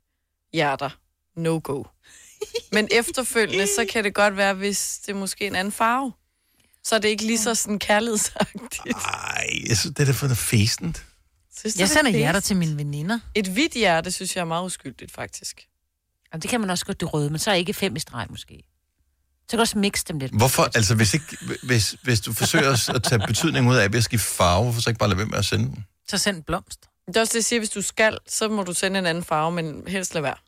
[0.52, 0.90] hjerter.
[1.36, 1.84] No go.
[2.72, 6.12] Men efterfølgende, så kan det godt være, hvis det er måske en anden farve.
[6.84, 8.80] Så er det ikke lige så sådan kærlighedsagtigt.
[9.04, 11.04] Ej, jeg synes, det er da for fæstent.
[11.58, 13.18] Synes, Jeg sender hjerter til mine veninder.
[13.34, 15.66] Et hvidt hjerte, synes jeg er meget uskyldigt, faktisk.
[16.32, 18.26] Og det kan man også godt det røde, men så er ikke fem i streg
[18.30, 18.62] måske.
[19.52, 20.32] Så kan du også mixe dem lidt.
[20.42, 21.30] Hvorfor, altså hvis, ikke,
[21.70, 24.90] hvis, hvis du forsøger at tage betydning ud af ved at skifte farve, hvorfor så
[24.90, 25.86] ikke bare lade være med at sende den?
[26.10, 26.80] Så send en blomst.
[27.06, 29.24] Det er også det, jeg siger, hvis du skal, så må du sende en anden
[29.24, 30.38] farve, men helst lade være.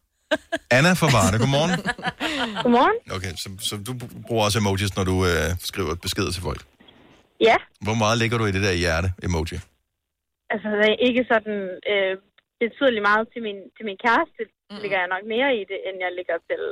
[0.76, 1.72] Anna fra Varde, godmorgen.
[2.62, 2.98] Godmorgen.
[3.16, 3.92] Okay, så, så du
[4.26, 6.62] bruger også emojis, når du øh, skriver beskeder til folk.
[7.48, 9.56] Ja, Hvor meget lægger du i det der hjerte-emoji?
[10.52, 11.58] altså det er ikke sådan
[11.92, 12.14] øh,
[12.62, 14.42] betydeligt meget til min, til min kæreste.
[14.70, 14.78] Mm.
[14.82, 16.62] ligger jeg nok mere i det, end jeg ligger til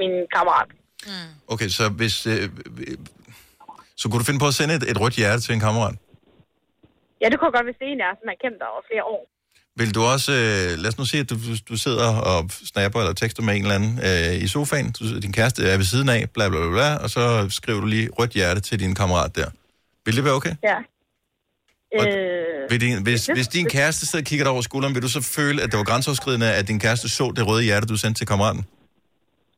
[0.00, 0.70] min kammerat.
[1.48, 2.26] Okay, så hvis...
[2.26, 2.42] Øh,
[2.78, 2.96] øh,
[3.96, 5.94] så kunne du finde på at sende et, et rødt hjerte til en kammerat?
[7.20, 9.04] Ja, det kunne godt, hvis det er en, jeg sådan har kendt dig over flere
[9.04, 9.22] år.
[9.78, 10.32] Vil du også...
[10.32, 11.36] Øh, lad os nu sige, at du,
[11.68, 14.92] du- sidder og snapper eller tekster med en eller anden øh, i sofaen.
[14.92, 17.86] Du, din kæreste er ved siden af, bla bla bla, bla, og så skriver du
[17.86, 19.48] lige rødt hjerte til din kammerat der.
[20.04, 20.54] Vil det være okay?
[20.62, 20.78] Ja.
[21.94, 25.08] Øh, Vil din, hvis, hvis din kæreste sidder og kigger dig over skulderen, vil du
[25.08, 28.20] så føle, at det var grænseoverskridende, at din kæreste så det røde hjerte, du sendte
[28.20, 28.64] til kammeraten?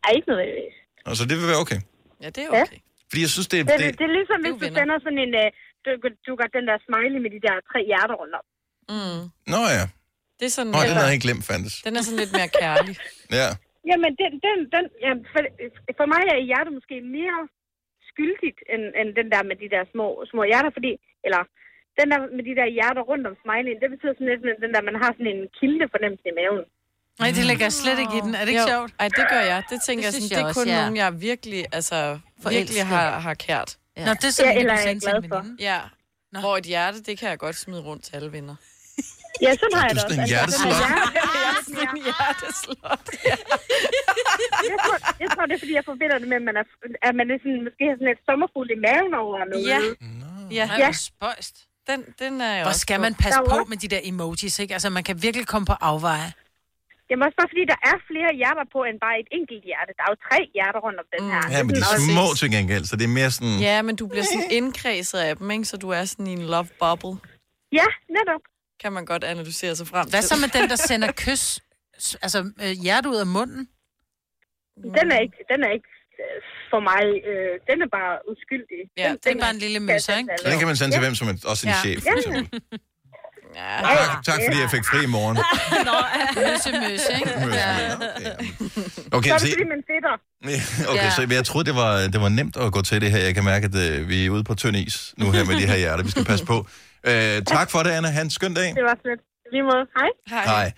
[0.04, 0.74] er ikke nødvendigvis.
[1.10, 1.80] Altså, det vil være okay.
[2.22, 2.80] Ja, det er okay.
[3.10, 5.32] Fordi jeg synes, det, Det, det, det, det er ligesom, hvis du sender sådan en...
[5.42, 5.48] Øh,
[5.84, 5.90] du,
[6.26, 8.44] du gør den der smiley med de der tre hjerter rundt om.
[8.94, 9.22] Mm.
[9.52, 9.84] Nå ja.
[10.38, 11.74] Det er sådan, Nå, den havde jeg ikke glemt, fandtes.
[11.86, 12.94] den er sådan lidt mere kærlig.
[13.38, 13.48] Ja.
[13.90, 15.42] Jamen, den, den, den, ja, for,
[15.98, 17.38] for mig er hjertet måske mere
[18.10, 20.92] skyldigt, end, end den der med de der små, små hjerter, fordi,
[21.26, 21.42] eller
[21.98, 24.82] den der med de der hjerter rundt om smileyen, det betyder sådan lidt, den der,
[24.90, 26.64] man har sådan en kilde fornemmelse i maven.
[27.18, 28.34] Nej, det lægger jeg slet ikke i den.
[28.34, 28.66] Er det ikke Jo.
[28.68, 28.92] sjovt?
[28.98, 29.62] Ej, det gør jeg.
[29.70, 30.80] Det tænker Det jeg sådan, det jeg er kun også, ja.
[30.80, 33.76] nogen, jeg virkelig, altså, virkelig har, har kært.
[33.96, 34.04] Ja.
[34.06, 35.44] Nå, det er sådan, Ja, ja, eller du er jeg glad en for.
[35.60, 35.80] Ja.
[36.32, 36.40] Nå.
[36.40, 38.54] Hvor et hjerte, det kan jeg godt smide rundt til alle venner.
[39.42, 40.58] Ja, sådan har jeg Du det er også.
[40.58, 41.08] sådan en Altså, den hjerteslot.
[41.14, 43.06] der hjerte- En hjerteslot.
[44.70, 46.64] jeg, tror, jeg tror, det er, fordi jeg forbinder det med, at man, er,
[47.08, 49.66] at man er sådan, måske har sådan lidt sommerfugl i maven over noget.
[49.72, 49.80] Ja.
[50.58, 50.64] Ja.
[50.74, 51.54] Ej, hvor spøjst.
[51.90, 54.72] Den, den er jeg Hvor skal man passe er på med de der emojis, ikke?
[54.74, 56.32] Altså, man kan virkelig komme på afveje.
[57.08, 59.90] Jamen også bare fordi, der er flere hjerter på, end bare et enkelt hjerte.
[59.98, 61.42] Der er jo tre hjerter rundt om den her.
[61.54, 63.56] Ja, men de er små til gengæld, så det er mere sådan...
[63.68, 65.64] Ja, men du bliver sådan indkredset af dem, ikke?
[65.72, 67.14] Så du er sådan i en love bubble.
[67.78, 68.42] Ja, netop.
[68.82, 71.44] Kan man godt analysere sig frem Hvad så med den, der sender kys?
[72.24, 73.62] Altså, øh, hjerte ud af munden?
[74.98, 75.90] Den er ikke, den er ikke
[76.22, 76.36] øh,
[76.70, 78.80] for mig, øh, den er bare uskyldig.
[79.02, 80.30] Ja, den, det er bare en lille møsser, ikke?
[80.48, 81.80] Den kan man sende til hvem som helst, også en Ja.
[81.84, 82.00] chef.
[82.06, 82.12] Ja.
[83.58, 83.76] Ja.
[83.82, 85.36] Tak, tak fordi jeg fik fri i morgen.
[85.90, 85.96] Nå,
[86.40, 87.46] møsse, møsse, ikke?
[87.46, 87.94] Møsse, Ja.
[89.16, 90.14] Okay, så er det fordi, man fedter.
[90.92, 93.18] okay, så jeg troede, det var, det var nemt at gå til det her.
[93.18, 95.66] Jeg kan mærke, at øh, vi er ude på tynd is nu her med de
[95.66, 96.04] her hjerter.
[96.04, 96.66] Vi skal passe på.
[97.06, 98.08] Øh, tak for det, Anna.
[98.10, 98.74] Ha' en skøn dag.
[98.74, 99.20] Det var slet.
[99.52, 99.84] Lige måde.
[99.98, 100.44] Hej.
[100.44, 100.72] Hej.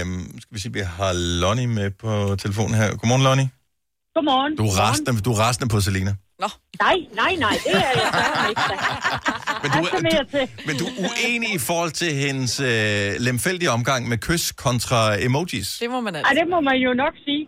[0.00, 2.88] Øhm, skal vi sige, vi har Lonnie med på telefonen her.
[2.96, 3.50] Godmorgen, Lonnie.
[4.14, 4.56] Godmorgen.
[4.56, 6.14] Du er rasende, du er rasende på Selina.
[6.86, 7.94] Nej, nej, nej, det er jeg
[8.50, 8.62] ikke.
[9.62, 10.44] Men du, mere til.
[10.68, 15.68] men du er uenig i forhold til hendes øh, lemfældige omgang med kys kontra emojis.
[15.82, 17.42] Det må man Ej, det må man jo nok sige.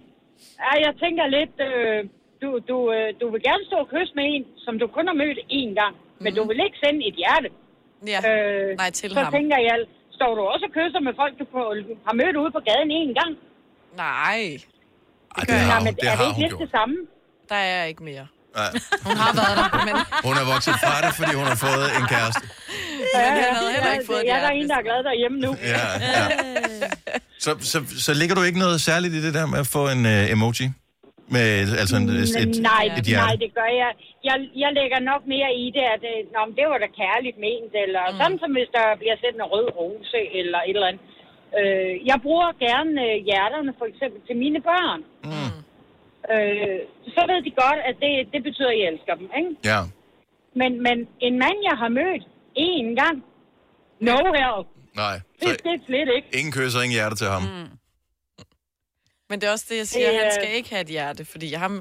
[0.70, 1.98] Ej, jeg tænker lidt, øh,
[2.42, 5.16] du, du, øh, du vil gerne stå og kysse med en, som du kun har
[5.22, 7.48] mødt én gang, men du vil ikke sende et hjerte.
[8.12, 8.20] Ja.
[8.30, 9.32] Øh, Nej, til så ham.
[9.36, 9.76] tænker jeg,
[10.18, 11.74] står du også og kysser med folk, du på-
[12.08, 13.32] har mødt ude på gaden én gang?
[14.04, 14.40] Nej.
[15.36, 16.60] Ej, det har hun, men det er det ikke hun lidt gjort.
[16.64, 16.96] det samme?
[17.50, 18.26] Der er jeg ikke mere.
[18.60, 18.70] Nej.
[19.06, 19.94] Hun har været der, men...
[20.28, 22.44] Hun er vokset fra det, fordi hun har fået en kæreste.
[23.14, 24.86] Ja, jeg ja, havde heller ikke ja, fået et ja, der er en, der er
[24.88, 25.50] glad derhjemme nu.
[25.74, 25.84] Ja,
[26.16, 26.24] ja.
[27.44, 30.02] Så, så, så ligger du ikke noget særligt i det der med at få en
[30.14, 30.66] uh, emoji?
[31.34, 31.46] Med
[31.82, 33.26] altså en, et, et, nej, et hjerte?
[33.26, 33.90] nej, det gør jeg.
[34.28, 34.36] jeg.
[34.62, 37.72] Jeg lægger nok mere i det, at øh, Nå, men det var da kærligt ment,
[37.84, 38.16] eller mm.
[38.20, 41.04] sådan som hvis der bliver sendt en rød rose, eller et eller andet.
[41.58, 45.00] Øh, jeg bruger gerne øh, hjerterne, for eksempel, til mine børn.
[45.30, 45.61] Mm.
[46.34, 46.78] Øh,
[47.14, 49.50] så ved de godt, at det, det betyder, at jeg elsker dem, ikke?
[49.70, 49.80] Ja.
[50.60, 50.96] Men, men
[51.26, 52.24] en mand, jeg har mødt
[52.68, 53.16] én gang,
[54.08, 54.66] no help.
[55.02, 55.16] Nej.
[55.40, 56.28] Det, det er slet ikke.
[56.38, 57.42] Ingen kys og ingen hjerte til ham.
[57.42, 57.68] Mm.
[59.30, 60.08] Men det er også det, jeg siger.
[60.10, 61.72] Det, Han øh, skal ikke have et hjerte, fordi ham,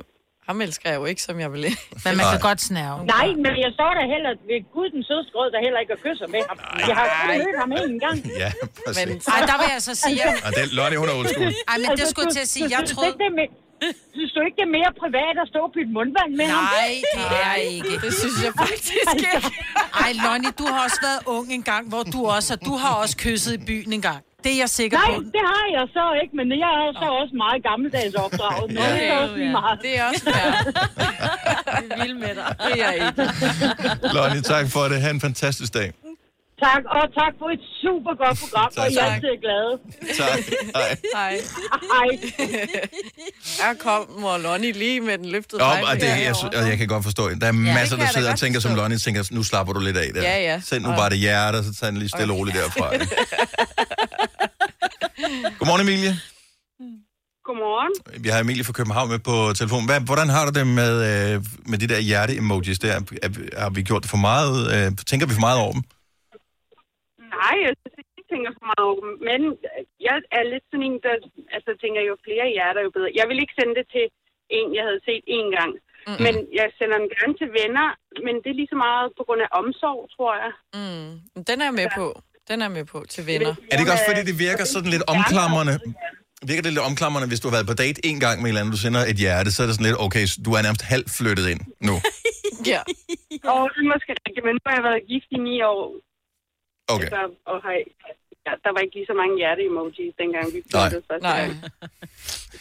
[0.47, 1.61] ham elsker jeg jo ikke, som jeg vil.
[2.05, 2.97] Men man kan godt snæve.
[3.17, 5.99] Nej, men jeg står der heller ved Gud den sødeste grød, der heller ikke og
[6.05, 6.57] kysser med ham.
[6.89, 8.17] Jeg har kun mødt ham én gang.
[8.43, 8.51] Ja,
[8.85, 9.07] præcis.
[9.07, 10.21] Men, ej, der vil jeg så sige...
[10.45, 11.51] Og det, Lonnie, hun er old school.
[11.71, 13.13] Ej, men det skulle jeg til at sige, jeg troede...
[13.23, 13.53] det er me-
[14.17, 16.63] Synes du ikke, det er mere privat at stå på et mundvand med ham?
[16.63, 17.93] Nej, det er ikke.
[18.05, 19.27] Det synes jeg faktisk ikke.
[20.03, 22.93] Ej, Lonnie, du har også været ung en gang, hvor du også, og du har
[23.01, 24.21] også kysset i byen en gang.
[24.43, 25.21] Det er jeg sikker Nej, på.
[25.37, 28.71] det har jeg så ikke, men jeg er så også meget gammeldags opdraget.
[28.73, 29.79] Nå, Ja, det er også lige meget.
[29.81, 30.49] Det er også fair.
[31.71, 32.55] Jeg er vild med dig.
[32.65, 33.21] Det er jeg ikke.
[34.17, 35.01] Lonnie, tak for det.
[35.01, 35.91] Ha' en fantastisk dag.
[36.65, 38.85] Tak, og tak for et super godt program, Tak.
[38.85, 39.67] og jeg er glad.
[40.21, 40.39] Tak.
[40.75, 40.91] Hej.
[41.15, 41.33] Hej.
[41.93, 42.07] Hej.
[43.61, 47.03] Her kommer Lonnie lige med den løftede Om, og det, jeg, og jeg kan godt
[47.03, 48.81] forstå, der er det masser, der jeg sidder og tænker som forstå.
[48.81, 50.21] Lonnie, tænker, nu slapper du lidt af der.
[50.21, 50.61] Ja, ja.
[50.65, 52.87] Send nu Og- bare det hjerte, og så tager den lige stille og roligt derfra.
[55.59, 56.17] Godmorgen, Emilie.
[57.45, 58.23] Godmorgen.
[58.23, 59.85] Vi har Emilie fra København med på telefon.
[59.85, 60.93] Hvad, hvordan har du det med,
[61.33, 62.91] øh, med de der hjerte-emojis der?
[63.23, 64.85] Er, har vi gjort det for meget?
[64.85, 65.83] Øh, tænker vi for meget over dem?
[67.43, 69.03] Nej, jeg synes ikke, jeg tænker for meget over.
[69.29, 69.41] Men
[70.07, 71.13] jeg er lidt sådan en, der
[71.55, 73.17] altså, tænker, jo flere hjerter, jo bedre.
[73.19, 74.05] Jeg vil ikke sende det til
[74.57, 75.71] en, jeg havde set én gang.
[76.07, 76.19] Mm.
[76.25, 77.87] Men jeg sender den gerne til venner,
[78.25, 80.51] men det er lige så meget på grund af omsorg, tror jeg.
[80.79, 81.09] Mm.
[81.49, 82.05] Den er jeg med på.
[82.49, 83.53] Den er jeg med på til venner.
[83.69, 85.75] Er det ikke også, fordi det virker sådan lidt omklamrende?
[86.49, 88.61] Virker det lidt omklamrende, hvis du har været på date en gang med en eller
[88.61, 91.09] anden, du sender et hjerte, så er det sådan lidt, okay, du er nærmest halvt
[91.17, 91.95] flyttet ind nu.
[92.71, 92.81] Ja.
[93.53, 95.83] Og det er måske rigtigt, men nu har jeg været gift i ni år.
[96.95, 97.09] Okay.
[97.09, 97.21] Altså,
[97.51, 97.73] og har,
[98.45, 100.69] ja, der var ikke lige så mange hjerte-emojis, dengang vi Nej.
[100.71, 101.39] flyttede første Nej.
[101.41, 101.53] gang.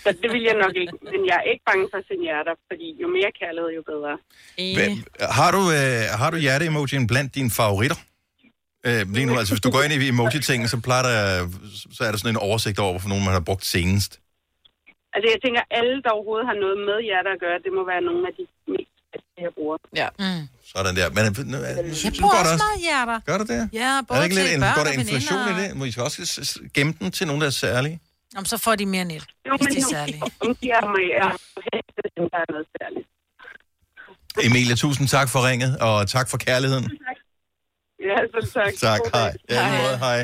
[0.02, 0.94] Så det vil jeg nok ikke.
[1.12, 4.12] Men jeg er ikke bange for at sende hjerter, fordi jo mere kærlighed, jo bedre.
[4.76, 4.88] Hvad,
[5.38, 7.98] har du, øh, har du hjerte-emojien blandt dine favoritter?
[8.88, 11.16] Øh, lige nu, altså hvis du går ind i emoji-tingen, så, plejer der,
[11.96, 14.12] så er der sådan en oversigt over, hvorfor nogen man har brugt senest.
[15.14, 18.02] Altså, jeg tænker, alle, der overhovedet har noget med hjerter at gøre, det må være
[18.08, 18.96] nogle af de mest,
[19.38, 19.76] jeg bruger.
[19.96, 20.08] Ja.
[20.18, 20.48] Mm.
[20.74, 21.10] Sådan der.
[21.10, 23.20] Men, øh, øh, Jeg synes bruger godt også meget hjerter.
[23.26, 23.68] Gør du det?
[23.72, 25.76] Ja, er både der ikke til lidt en, børn går der inflation i det?
[25.76, 28.00] Må I skal også gemme den til nogen, der er særlige?
[28.34, 30.22] Jamen, så får de mere net, Jo, hvis de er nu- særlige.
[30.46, 31.32] nu giver jeg mig, jeg
[32.16, 33.06] der er noget særligt.
[34.42, 36.90] Emilie, tusind tak for ringet, og tak for kærligheden.
[38.08, 38.72] Ja, selv tak.
[38.80, 39.32] Tak, hej.
[39.50, 40.20] Ja, lige måde, hej.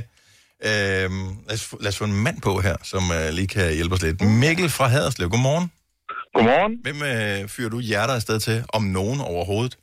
[0.65, 3.75] Øhm, lad, os, få- lad os få en mand på her, som uh, lige kan
[3.75, 4.21] hjælpe os lidt.
[4.21, 5.73] Mikkel fra Haderslev, godmorgen.
[6.37, 6.75] Godmorgen.
[6.87, 9.75] Hvem uh, fyrer du hjerter afsted til, om nogen overhovedet?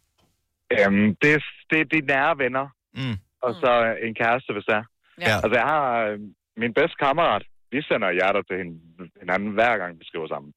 [0.75, 2.65] Øhm, det, er, det er de nære venner,
[2.99, 3.15] mm.
[3.45, 3.71] og så
[4.07, 4.83] en kæreste, hvis er.
[5.21, 5.35] Ja.
[5.43, 6.19] Altså, jeg har øh,
[6.61, 7.43] min bedste kammerat.
[7.73, 10.51] Vi sender hjerter til hin- hinanden hver gang, vi skriver sammen.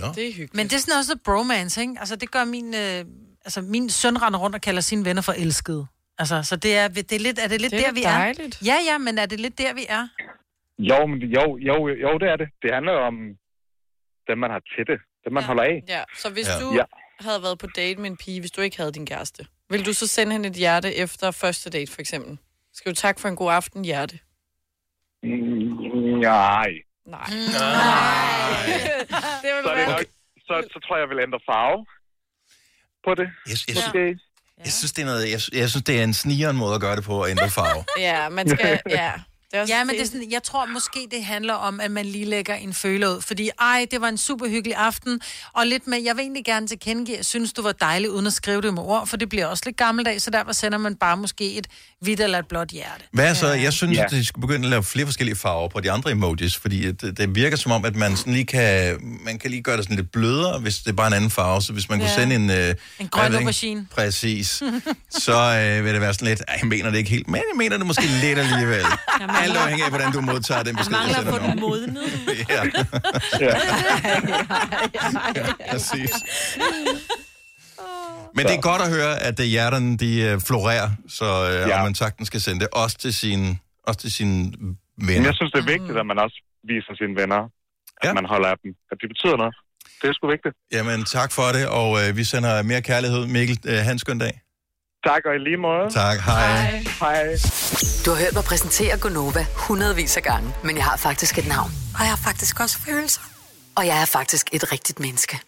[0.00, 0.06] Nå.
[0.16, 0.54] Det er hyggeligt.
[0.58, 1.94] Men det er sådan også bromance, ikke?
[2.02, 2.68] Altså, det gør min...
[2.74, 3.00] Øh,
[3.46, 5.86] altså, min søn render rundt og kalder sine venner for elskede.
[6.18, 8.54] Altså, så det er, det er lidt, er det lidt Det er der, vi dejligt.
[8.62, 8.66] er?
[8.70, 10.04] Ja, ja, men er det lidt der, vi er?
[10.78, 12.48] Jo, men, jo, jo, jo, det er det.
[12.62, 13.16] Det handler jo om
[14.28, 14.60] dem, man har
[14.92, 14.98] det.
[15.24, 15.46] Dem, man ja.
[15.46, 15.82] holder af.
[15.88, 16.60] Ja, så hvis Ja.
[16.60, 16.82] du Ja.
[17.20, 19.92] havde været på date med en pige, hvis du ikke havde din kæreste, vil du
[19.92, 22.38] så sende hende et hjerte efter første date, for eksempel?
[22.74, 24.18] Skal du tak for en god aften, hjerte?
[25.22, 25.28] Mm,
[26.20, 26.66] nej.
[27.06, 27.24] Nej.
[27.26, 27.54] det
[29.64, 30.04] så, er det nok,
[30.38, 31.86] så, så tror jeg, jeg vil ændre farve
[33.04, 33.28] på det.
[33.48, 34.18] Jeg, jeg, Måske.
[34.64, 36.96] jeg synes, det er noget, jeg, jeg synes, det er en snigeren måde at gøre
[36.96, 37.84] det på, at ændre farve.
[37.98, 38.80] Ja, man skal...
[39.00, 39.12] Ja.
[39.52, 41.90] Det er også ja, men det er sådan, jeg tror måske, det handler om, at
[41.90, 43.20] man lige lægger en føler ud.
[43.20, 45.20] Fordi, ej, det var en super hyggelig aften,
[45.52, 48.26] og lidt med, jeg vil egentlig gerne tilkendegive, at jeg synes, du var dejlig, uden
[48.26, 50.94] at skrive det med ord, for det bliver også lidt gammeldags, så derfor sender man
[50.96, 51.66] bare måske et
[52.00, 53.04] hvidt eller et blåt hjerte.
[53.12, 53.46] Hvad så?
[53.48, 54.04] Jeg synes, Ja.
[54.04, 57.00] at de skulle begynde at lave flere forskellige farver på de andre emojis, fordi at
[57.00, 59.84] det, det virker som om, at man sådan lige kan, man kan lige gøre det
[59.84, 61.62] sådan lidt blødere, hvis det er bare en anden farve.
[61.62, 62.14] Så hvis man kunne Ja.
[62.20, 62.50] sende en...
[62.50, 63.86] Øh, En grøn aubergine.
[63.94, 64.62] Præcis.
[65.10, 65.32] Så
[65.78, 67.76] øh, vil det være sådan lidt, "Ej, jeg mener det ikke helt, men jeg mener
[67.76, 68.84] det måske lidt alligevel.
[69.42, 71.60] Alt afhængig af, hvordan du modtager den besked, jeg sender nogen.
[71.60, 72.02] modnet.
[73.40, 73.54] Ja.
[75.70, 76.10] Præcis.
[78.36, 81.82] Men det er godt at høre, at det hjerterne, de øh, florerer, så øh, ja.
[81.82, 84.76] man sagtens skal sende det også til sine, også til sine Men
[85.08, 85.24] venner.
[85.28, 86.36] jeg synes, det er vigtigt, at man også
[86.68, 87.36] viser sine venner,
[88.02, 88.12] at Ja.
[88.12, 88.70] man holder af dem.
[88.92, 89.54] At de betyder noget.
[90.02, 90.54] Det er sgu vigtigt.
[90.72, 93.26] Jamen, tak for det, og øh, vi sender mere kærlighed.
[93.26, 94.40] Mikkel, øh, have en skøn dag.
[95.06, 95.90] Tak, og i lige måde.
[95.90, 96.84] Tak, hej.
[97.00, 97.36] Hej.
[98.04, 101.70] Du har hørt mig præsentere Gonova hundredvis af gange, men jeg har faktisk et navn.
[101.94, 103.20] Og jeg har faktisk også følelser.
[103.76, 105.38] Og jeg er faktisk et rigtigt menneske.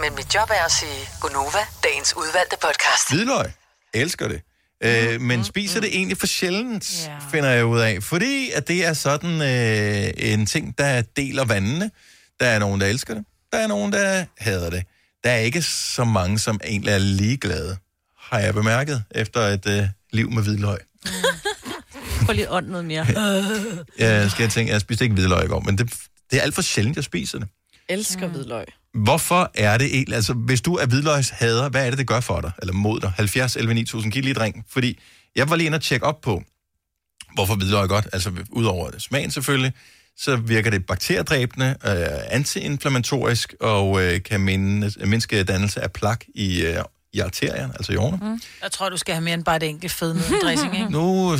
[0.00, 3.10] Men mit job er at sige Gonova, dagens udvalgte podcast.
[3.10, 3.46] Hvidløg.
[3.94, 4.40] Elsker det.
[4.84, 8.02] Øh, men spiser det egentlig for sjældent, finder jeg ud af.
[8.02, 11.90] Fordi at det er sådan øh, en ting, der deler vandene.
[12.40, 13.24] Der er nogen, der elsker det.
[13.52, 14.82] Der er nogen, der hader det.
[15.24, 17.76] Der er ikke så mange, som egentlig er ligeglade,
[18.30, 20.78] har jeg bemærket, efter et øh, liv med hvidløg.
[22.24, 23.06] Prøv lige at ånde noget mere.
[23.98, 25.92] Jeg skal jeg tænke, jeg spiste ikke hvidløg i går, men det,
[26.30, 27.48] det er alt for sjældent, jeg spiser det.
[27.88, 28.64] Elsker hvidløg.
[28.94, 32.40] Hvorfor er det egentlig, altså hvis du er hvidløgshader, hvad er det, det gør for
[32.40, 33.12] dig, eller mod dig?
[33.16, 34.98] 70, 11, 9000, giv lige et ring, fordi
[35.36, 36.42] jeg var lige inde og tjekke op på,
[37.34, 39.72] hvorfor hvidløg er godt, altså udover det smagen selvfølgelig,
[40.16, 46.62] så virker det bakteriedræbende, øh, antiinflammatorisk og øh, kan minde, mindske dannelse af plak i,
[46.62, 46.84] øh,
[47.16, 48.18] i arterierne, altså i årene.
[48.22, 48.40] Mm.
[48.62, 50.90] Jeg tror, du skal have mere end bare et enkelt fednøddressing, ikke?
[50.90, 51.38] Nu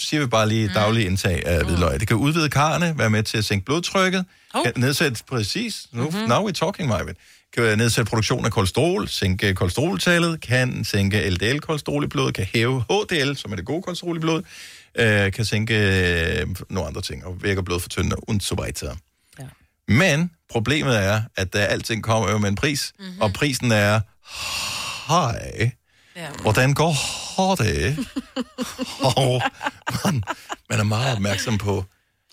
[0.00, 2.00] siger vi bare lige daglig indtag af hvidløg.
[2.00, 4.64] Det kan udvide karne, være med til at sænke blodtrykket, Hov.
[4.64, 6.28] kan nedsætte præcis, nu, mm-hmm.
[6.28, 7.14] now we're talking, Marvin,
[7.56, 13.34] kan nedsætte produktion af kolesterol, sænke kolesteroltallet, kan sænke LDL-kolesterol i blodet, kan hæve HDL,
[13.34, 14.44] som er det gode kolesterol i blodet,
[14.98, 15.74] øh, kan sænke
[16.40, 18.96] øh, nogle andre ting, og virker blodfortyndende, und so weiter.
[19.38, 19.44] Ja.
[19.88, 23.20] Men problemet er, at der alting kommer jo med en pris, mm-hmm.
[23.20, 24.00] og prisen er
[25.08, 25.70] hej.
[26.16, 26.28] Ja.
[26.42, 27.98] Hvordan går det?
[29.16, 29.42] og
[30.04, 30.22] man,
[30.70, 31.84] man er meget opmærksom på,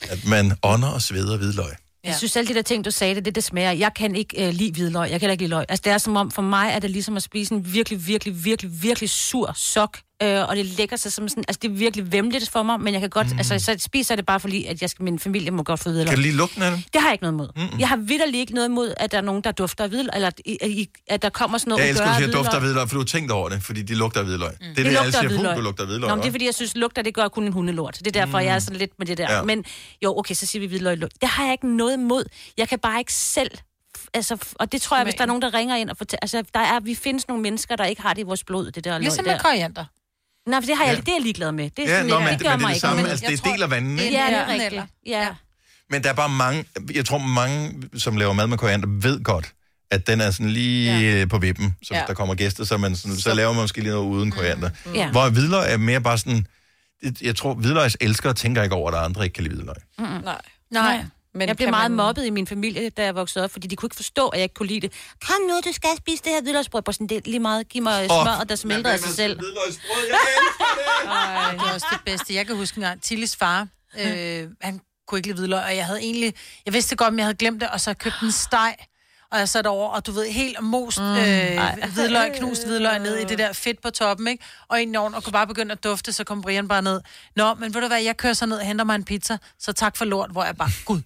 [0.02, 1.74] at man ånder og sveder hvidløg.
[2.04, 3.72] Jeg synes alle de der ting, du sagde, det, det, det smager.
[3.72, 5.02] Jeg kan ikke øh, lide hvidløg.
[5.02, 5.66] Jeg kan heller ikke lide løg.
[5.70, 8.46] Altså, det er som om, for mig er det ligesom at spise en virkelig, virkelig,
[8.46, 9.98] virkelig, virkelig sur sok.
[10.24, 12.94] Øh, og det lægger sig som sådan, altså det er virkelig vemmeligt for mig, men
[12.94, 13.38] jeg kan godt, mm.
[13.38, 15.90] altså så spiser jeg det bare fordi, at jeg skal, min familie må godt få
[15.90, 16.08] hvidløg.
[16.08, 16.84] Kan du lige lugten af det?
[16.94, 17.48] Det har jeg ikke noget imod.
[17.56, 17.80] Mm-mm.
[17.80, 20.28] Jeg har vidderlig ikke noget imod, at der er nogen, der dufter af hvidløg, eller
[20.28, 20.42] at,
[21.08, 22.88] at der kommer sådan noget Jeg elsker, at du siger, dufter af hvidløg.
[22.90, 24.52] for du har tænkt over det, fordi de lugter af hvidløg.
[24.52, 24.58] Mm.
[24.60, 25.46] Det er det, lugter alle af siger, hvidløg.
[25.54, 26.10] "Puh, du lugter af hvidløg.
[26.10, 27.98] Nå, men det er hva'?" fordi, jeg synes, lugter, det gør kun en hundelort.
[28.00, 28.46] Det er derfor, mm.
[28.46, 29.34] jeg er sådan lidt med det der.
[29.34, 29.44] Ja.
[29.44, 29.66] Men
[30.04, 30.98] jo, okay, så siger vi hvidløg.
[30.98, 31.22] lugt.
[31.22, 32.24] Det har jeg ikke noget imod.
[32.58, 33.52] Jeg kan bare ikke selv
[34.14, 36.20] Altså, og det tror jeg, hvis der er nogen, der ringer ind og fortæller...
[36.22, 38.84] Altså, der er, vi findes nogle mennesker, der ikke har det i vores blod, det
[38.84, 39.32] der løg Ligesom der.
[39.32, 39.86] med koriander.
[40.48, 41.00] Nej, for det, har jeg, Ja.
[41.02, 41.70] det er jeg ligeglad med.
[41.70, 42.80] Det, er Ja, sådan, nå, men det det- gør men det er mig det ikke.
[42.80, 44.18] samme, Men altså, det tror- deler vandene, ikke?
[44.18, 44.84] Ja, det er rigtigt.
[45.06, 45.28] Ja.
[45.90, 46.66] Men der er bare mange,
[46.96, 49.52] jeg tror mange, som laver mad med koriander, ved godt,
[49.92, 51.26] at den er sådan lige ja.
[51.26, 51.66] på vippen.
[51.82, 52.04] Så hvis Ja.
[52.08, 54.70] der kommer gæster, så, man sådan, så laver man måske lige noget uden koriander.
[54.94, 55.12] Ja.
[55.12, 56.48] Hvor hvidløg er mere bare sådan,
[57.04, 59.56] jeg, jeg tror, hvidløgs elskere tænker ikke over, at der er andre ikke kan lide
[59.56, 59.76] hvidløg.
[60.00, 60.06] Mm.
[60.06, 60.42] Nej.
[60.72, 61.06] Nej.
[61.36, 63.76] Men jeg blev meget man- mobbet i min familie, da jeg voksede op, fordi de
[63.76, 64.92] kunne ikke forstå, at jeg ikke kunne lide det.
[65.28, 66.82] Kom nu, du skal spise det her hvidløgsbrød.
[66.82, 67.70] Bare sådan, det lige meget.
[67.70, 69.40] Giv mig Åh, smør, der smelter af sig selv.
[71.08, 72.34] Ej, det er også det bedste.
[72.36, 73.68] Jeg kan huske en gang, Tillis far,
[74.00, 76.34] øh, han kunne ikke lide hvidløg, og jeg havde egentlig,
[76.66, 78.76] jeg vidste godt, men jeg havde glemt det, og så købte en steg,
[79.32, 81.14] og jeg satte over, og du ved, helt most mm, øh,
[81.94, 84.44] hvidløg, knust hvidløg ned i det der fedt på toppen, ikke?
[84.68, 87.02] Og ind i ovnen, og kunne bare begynde at dufte, så kom Brian bare ned.
[87.36, 89.72] Nå, men ved du hvad, jeg kører så ned og henter mig en pizza, så
[89.74, 91.02] tak for lort, hvor jeg bare, gud,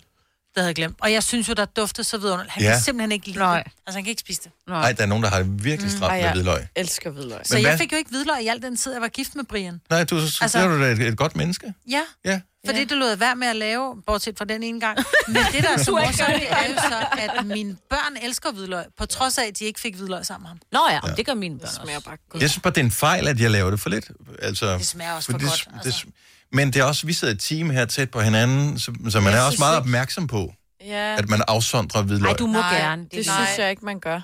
[0.55, 0.95] det havde jeg glemt.
[1.01, 2.51] Og jeg synes jo, der duftede så vidunderligt.
[2.53, 2.69] Han Ja.
[2.69, 2.75] ja.
[2.75, 3.63] kan simpelthen ikke lide Nej.
[3.63, 3.71] det.
[3.87, 4.51] Altså, han kan ikke spise det.
[4.67, 6.33] Nej, der er nogen, der har det virkelig stramt Ej, med ja.
[6.33, 6.67] hvidløg.
[6.75, 7.39] elsker hvidløg.
[7.43, 9.35] Så Men jeg hvad- fik jo ikke hvidløg i al den tid, jeg var gift
[9.35, 9.81] med Brian.
[9.89, 11.73] Nej, du, altså, Altså- er du da et, et godt menneske.
[11.89, 12.01] Ja.
[12.25, 12.41] Ja.
[12.65, 14.97] Fordi det lod jeg være med at lave, bortset fra den ene gang.
[15.27, 17.05] Men det, der er så er morsomt, det er jo så,
[17.37, 20.47] at mine børn elsker hvidløg, på trods af, at de ikke fik hvidløg sammen med
[20.49, 20.59] ham.
[20.71, 21.15] Nå ja, ja.
[21.15, 22.01] det gør mine børn også.
[22.05, 24.11] Bare Jeg synes bare, det er en fejl, at jeg laver det for lidt.
[24.41, 26.05] Altså, Det smager også for det, godt, altså.
[26.51, 29.19] Men det er også, vi sidder i et team her tæt på hinanden, så, så
[29.19, 31.15] man Jeg er også meget ikke- opmærksom på, Ja.
[31.17, 32.29] at man afsondrer hvidløg.
[32.31, 33.03] Ej, du må Nej, gerne.
[33.03, 34.19] Det, det synes jeg ikke, man gør.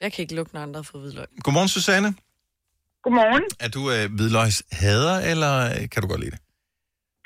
[0.00, 1.26] Jeg kan ikke lukke noget andre for hvidløg.
[1.44, 2.14] Godmorgen, Susanne.
[3.02, 3.42] Godmorgen.
[3.60, 6.38] Er du øh, hvidløgshader, eller øh, kan du godt lide det?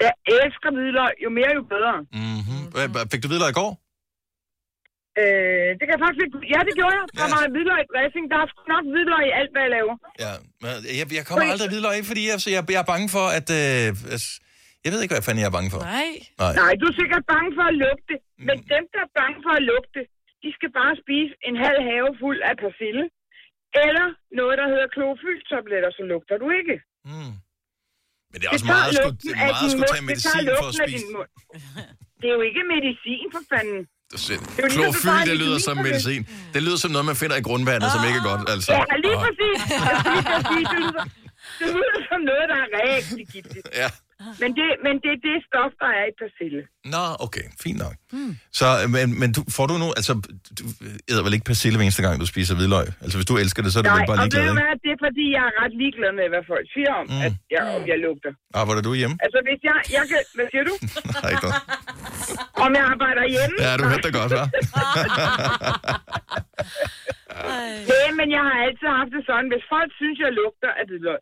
[0.00, 1.12] Jeg elsker hvidløg.
[1.24, 1.94] Jo mere, jo bedre.
[2.12, 3.10] Mm-hmm.
[3.12, 3.70] Fik du hvidløg i går?
[5.20, 6.36] Øh, det kan jeg faktisk ikke...
[6.54, 7.04] Ja, det gjorde jeg.
[7.20, 8.24] Der var hvidløg i dressing.
[8.32, 9.94] Der er sgu nok hvidløg i alt, hvad jeg laver.
[10.24, 13.08] Ja, men jeg, jeg kommer aldrig hvidløg i, fordi jeg, så jeg, jeg er bange
[13.16, 13.48] for, at...
[13.60, 13.86] Øh,
[14.84, 15.80] jeg ved ikke, hvad fanden jeg er bange for.
[15.98, 16.10] Nej.
[16.42, 16.52] Nej.
[16.62, 18.14] Nej, du er sikkert bange for at lugte.
[18.48, 20.00] Men dem, der er bange for at lugte,
[20.42, 23.04] de skal bare spise en halv have fuld af persille.
[23.84, 24.06] Eller
[24.40, 26.76] noget, der hedder klorofyltabletter, så lugter du ikke.
[27.10, 27.32] Mm.
[28.30, 30.42] Men det er også tager meget at skulle, det meget at skulle tage Det tager
[30.42, 30.96] medicin for at spise.
[30.98, 31.30] din mund.
[32.20, 33.80] Det er jo ikke medicin, for fanden.
[34.70, 36.28] Klorofyl, det lyder som medicin.
[36.54, 38.72] Det lyder som noget, man finder i grundvandet, som ikke er godt, altså.
[38.72, 39.58] Ja, lige præcis.
[40.50, 41.04] Lige det lyder,
[41.60, 43.68] det lyder som noget, der er rigtig giftigt.
[43.74, 43.88] Ja.
[44.42, 46.62] Men det, men det er det stof, der er i persille.
[46.94, 47.94] Nå, okay, fint nok.
[48.58, 50.12] Så, men, men du, får du nu, altså,
[50.58, 50.64] du
[51.10, 52.86] æder vel ikke persille hver eneste gang, du spiser hvidløg?
[53.04, 54.60] Altså, hvis du elsker det, så er du Nej, vel bare og ligeglad, du ikke?
[54.60, 57.26] hvad, det er fordi, jeg er ret ligeglad med, hvad folk siger om, mm.
[57.26, 58.32] at jeg, om jeg lugter.
[58.60, 59.14] Arbejder du hjemme?
[59.24, 60.74] Altså, hvis jeg, jeg kan, hvad siger du?
[61.16, 61.60] Nej, noget.
[62.64, 63.56] Om jeg arbejder hjemme?
[63.66, 64.46] Ja, du hørte det godt, hva'?
[67.90, 71.20] Nej, men jeg har altid haft det sådan, hvis folk synes, jeg lugter af hvidløg,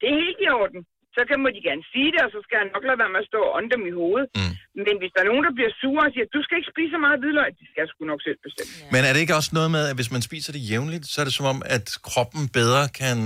[0.00, 0.80] det er helt i orden.
[1.16, 3.20] Så kan må de gerne sige det, og så skal jeg nok lade være med
[3.24, 4.28] at stå og ånde dem i hovedet.
[4.38, 4.52] Mm.
[4.86, 7.00] Men hvis der er nogen, der bliver sure og siger, du skal ikke spise så
[7.06, 8.70] meget hvidløg, det skal jeg sgu nok selv bestemme.
[8.94, 11.26] Men er det ikke også noget med, at hvis man spiser det jævnligt, så er
[11.28, 13.18] det som om, at kroppen bedre kan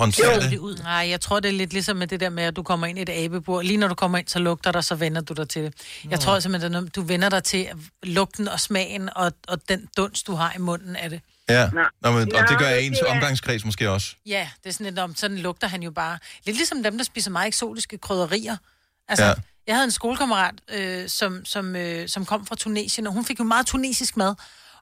[0.00, 0.58] håndtere det?
[0.58, 0.76] ud.
[0.92, 2.98] Nej, jeg tror, det er lidt ligesom med det der med, at du kommer ind
[2.98, 3.62] i et abebur.
[3.62, 5.72] Lige når du kommer ind, så lugter der, så vender du dig til det.
[6.10, 7.66] Jeg tror simpelthen, at du vender dig til
[8.02, 11.20] lugten og smagen og, og den dunst, du har i munden af det.
[11.48, 11.70] Ja,
[12.02, 14.14] Nå, men, og det gør Nej, ens det er- omgangskreds måske også.
[14.26, 16.18] Ja, det er sådan lidt om, sådan lugter han jo bare.
[16.46, 18.56] Lidt ligesom dem, der spiser meget eksotiske krydderier.
[19.08, 19.28] Altså, Ja.
[19.30, 19.34] ja.
[19.66, 23.38] jeg havde en skolekammerat, øh, som, som, øh, som kom fra Tunesien, og hun fik
[23.38, 24.34] jo meget tunesisk mad.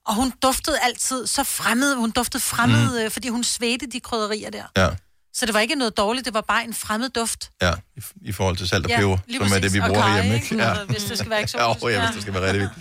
[0.07, 3.05] Og hun duftede altid så fremmed, hun duftede fremmed, mm.
[3.05, 4.65] øh, fordi hun svedte de krydderier der.
[4.77, 4.89] Ja,
[5.35, 7.51] Så det var ikke noget dårligt, det var bare en fremmed duft.
[7.63, 10.15] ja i, i forhold til salt og Ja, peber, som er det, vi bruger karry,
[10.23, 10.35] hjemme.
[10.35, 10.63] ikke?
[10.65, 11.83] Altså, hvis det skal være eksotisk.
[11.83, 12.73] Ja, oh, ja, hvis det skal være rigtig vildt.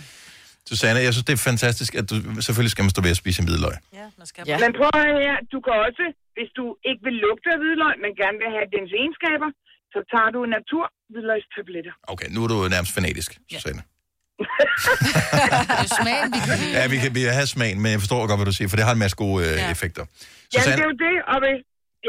[0.70, 2.14] Susanne, jeg synes, det er fantastisk, at du
[2.46, 3.74] selvfølgelig skal man stå ved at spise en hvidløg.
[4.00, 4.56] Ja, man skal Ja.
[4.64, 6.04] Men prøv at høre her, du kan også,
[6.36, 9.48] hvis du ikke vil lugte af hvidløg, men gerne vil have dens egenskaber,
[9.94, 11.94] så tager du natur hvidløgstabletter.
[12.12, 13.82] Okay, nu er du nærmest fanatisk, Susanne.
[15.82, 16.56] Er smagen, vi kan.
[16.78, 18.76] Ja, vi kan, vi kan have smagen, men jeg forstår godt, hvad du siger, for
[18.76, 19.70] det har en masse gode øh, Ja.
[19.74, 20.04] effekter.
[20.04, 21.58] Jamen, Susanne, det er jo det, og hvis,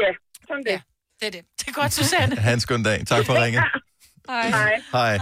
[0.02, 0.10] ja,
[0.48, 0.78] sådan det.
[1.20, 1.42] Det er det.
[1.60, 2.36] Det er godt, Susanne.
[2.46, 2.98] have en skøn dag.
[3.06, 3.62] Tak for ringet.
[4.30, 4.48] Hej.
[4.92, 5.18] Hej.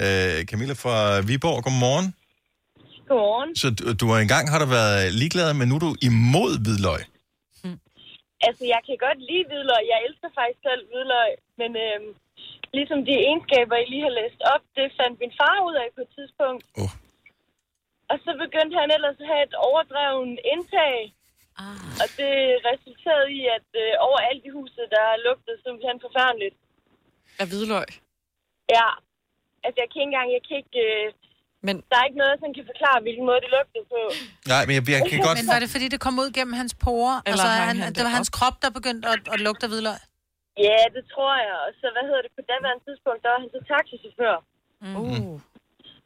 [0.00, 0.38] Hej.
[0.38, 2.14] Øh, Camilla fra Viborg, godmorgen.
[3.08, 3.50] Godmorgen.
[3.62, 7.02] Så du, du har engang har du været ligeglad, men nu er du imod hvidløg.
[8.46, 9.82] Altså, jeg kan godt lide hvidløg.
[9.92, 11.32] Jeg elsker faktisk selv hvidløg.
[11.60, 12.10] Men øhm,
[12.78, 16.00] ligesom de egenskaber, I lige har læst op, det fandt min far ud af på
[16.06, 16.62] et tidspunkt.
[16.82, 16.92] Oh.
[18.10, 20.98] Og så begyndte han ellers at have et overdreven indtag.
[21.64, 22.02] Ah.
[22.02, 22.34] Og det
[22.70, 26.56] resulterede i, at øh, overalt i huset, der lugtede simpelthen forfærdeligt.
[27.40, 27.88] Af hvidløg.
[28.76, 28.88] Ja.
[29.64, 30.78] Altså, jeg kan ikke engang, jeg kan ikke...
[30.88, 31.06] Øh,
[31.66, 31.74] men...
[31.90, 34.00] Der er ikke noget, som kan forklare, hvilken måde det lugtede på.
[34.52, 35.36] Nej, men jeg, jeg kan godt...
[35.38, 37.16] Men var det, fordi det kom ud gennem hans porer?
[37.28, 39.70] Eller altså, han, han det det var hans krop, der begyndte at, at lugte af
[39.72, 40.00] hvidløg?
[40.68, 41.56] Ja, det tror jeg.
[41.66, 44.36] Og så, hvad hedder det, på daværende tidspunkt, der var han så taxichauffør.
[44.84, 44.96] Mm.
[45.00, 45.34] Uh.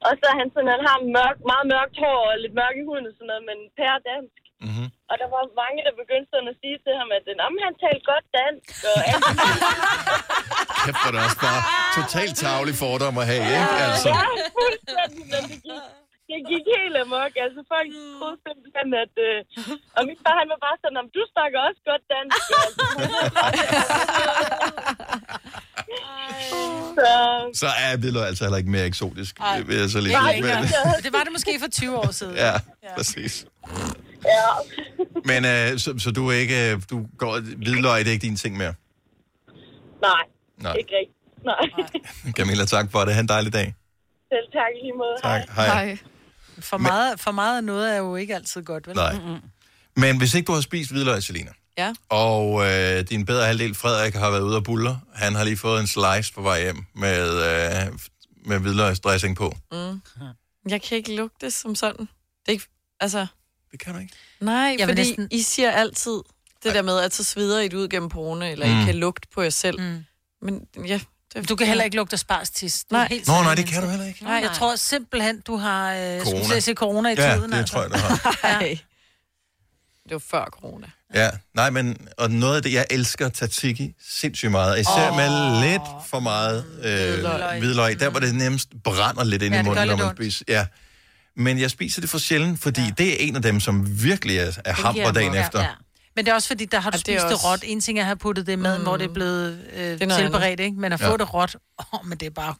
[0.06, 2.84] Og så er han sådan, han har mørk, meget mørkt hår og lidt mørk i
[2.88, 4.42] huden og sådan noget, men pære dansk.
[4.66, 4.88] Mm-hmm.
[5.10, 7.74] Og der var mange, der begyndte sådan at sige til ham, at "Nå, men han
[7.84, 8.68] talte godt dansk.
[8.92, 9.24] Og alt.
[10.84, 11.60] Kæft, det også bare
[11.98, 13.76] totalt tavlig fordom at have, ikke?
[13.86, 14.10] Altså.
[14.18, 14.26] Ja,
[14.58, 15.17] fuldstændig.
[15.32, 15.82] Men det gik,
[16.30, 17.32] det gik helt amok.
[17.44, 19.14] Altså, folk troede simpelthen, at...
[19.28, 19.38] Øh,
[19.96, 22.42] og min far, han var bare sådan, om du snakker også godt dansk.
[26.98, 29.40] Og, så er hvidløg altså heller ikke mere eksotisk.
[29.40, 29.60] Ej.
[29.60, 30.42] Vil jeg så lige Nej, sige.
[30.42, 30.52] Men-
[31.04, 32.34] det var det måske for 20 år siden.
[32.36, 32.52] Ja,
[32.96, 33.46] præcis.
[34.24, 34.48] Ja.
[35.24, 38.36] Men øh, så, så du er ikke, øh, du går, hvidløg, det er ikke din
[38.36, 38.74] ting mere?
[40.02, 40.22] Nej,
[40.58, 40.74] Nej.
[40.74, 41.44] ikke rigtigt.
[41.44, 42.32] Nej.
[42.32, 43.14] Camilla, tak for det.
[43.14, 43.74] Ha' en dejlig dag.
[44.32, 45.16] Selv tak i lige måde.
[45.22, 45.48] Tak.
[45.56, 45.98] Hej.
[46.60, 48.96] For meget, for meget af noget er jo ikke altid godt, vel?
[48.96, 49.14] Nej.
[49.96, 51.94] Men hvis ikke du har spist hvidløg, Selina, Ja.
[52.08, 55.80] og øh, din bedre halvdel Frederik har været ude og buller, han har lige fået
[55.80, 57.98] en slice på vej hjem med, øh,
[58.46, 59.56] med hvidløgsdressing på.
[59.72, 60.00] Mm.
[60.68, 62.00] Jeg kan ikke lugte det som sådan.
[62.00, 62.08] Det
[62.48, 62.64] er ikke,
[63.00, 63.26] altså...
[63.72, 64.12] Det kan du ikke?
[64.40, 66.20] Nej, Jeg vil fordi næsten- I siger altid
[66.62, 68.80] det der med, at så sveder I det ud gennem porerne, eller Mm.
[68.82, 69.80] I kan lugte på jer selv.
[69.80, 70.04] Mm.
[70.42, 71.00] Men ja...
[71.34, 72.16] Det, Du kan heller ikke lugte.
[72.16, 73.08] Det er Nej.
[73.10, 74.24] helt Nå, nej, det kan du heller ikke.
[74.24, 76.44] Nej, jeg tror simpelthen, du har øh, Corona.
[76.44, 77.52] skulle se corona i Ja, tiden.
[77.52, 77.72] det altså.
[77.72, 78.38] tror jeg, du har.
[78.42, 78.78] Nej.
[80.04, 80.86] Det var før corona.
[81.14, 84.80] Ja, nej, men og noget af det, jeg elsker tzatziki sindssygt meget.
[84.80, 85.16] Især oh.
[85.16, 87.58] med lidt for meget øh, Hvidløg.
[87.58, 88.00] hvidløg.
[88.00, 90.44] Der, hvor det nemmest brænder lidt ind Ja, i det munden, når man spiser.
[90.48, 90.66] Ja.
[91.36, 92.90] Men jeg spiser det for sjældent, fordi ja.
[92.98, 95.64] det er en af dem, som virkelig er, er hamper dagen efter.
[96.18, 97.60] Men det er også fordi, der har du det er spist det også- råt.
[97.62, 98.82] En ting er at have puttet det maden, mm.
[98.86, 100.64] hvor det er blevet øh, noget tilberedt, andet.
[100.64, 100.80] ikke?
[100.80, 101.10] Men at Ja.
[101.10, 101.56] få det råt,
[101.94, 102.54] åh, men det er bare...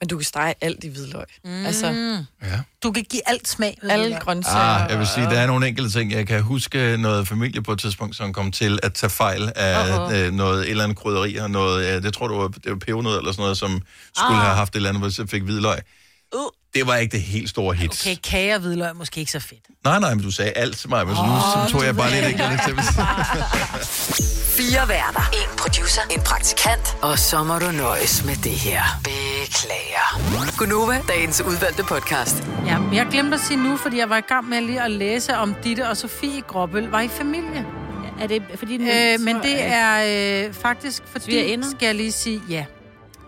[0.00, 1.24] Men du kan stege alt i hvidløg.
[1.44, 1.66] Mm.
[1.66, 1.86] Altså,
[2.42, 2.60] Ja.
[2.82, 3.78] Du kan give alt smag.
[3.82, 4.20] alle det.
[4.22, 4.56] grøntsager.
[4.58, 6.12] Ah, jeg vil sige, der er nogle enkelte ting.
[6.12, 9.98] Jeg kan huske noget familie på et tidspunkt, som kom til at tage fejl af
[10.08, 10.14] Uh-oh.
[10.14, 12.76] øh, noget, et eller andet krydderi, og noget, øh, det tror du var, det var
[12.78, 13.82] pebernød eller sådan noget, som
[14.16, 14.44] skulle Ah.
[14.44, 15.78] have haft et eller andet, hvor så fik hvidløg.
[16.36, 16.40] Uh.
[16.74, 17.90] Det var ikke det helt store hit.
[17.90, 19.60] Okay, kage og hvidløg er måske ikke så fedt.
[19.84, 21.96] Nej, nej, men du sagde alt til mig, men så nu Åh, så tog jeg
[21.96, 22.84] bare lidt enkelt eksempel.
[24.56, 25.30] Fire værter.
[25.32, 26.00] En producer.
[26.10, 26.96] En praktikant.
[27.02, 28.82] Og så må du nøjes med det her.
[29.04, 30.56] Beklager.
[30.58, 32.36] Gunova, dagens udvalgte podcast.
[32.66, 35.36] Ja, jeg glemte at sige nu, fordi jeg var i gang med lige at læse
[35.36, 37.66] om Ditte og Sofie Gråbøl var i familie.
[38.20, 38.76] Er det fordi...
[38.76, 42.64] den- Øh, men det er øh, faktisk fordi, skal jeg lige sige, ja,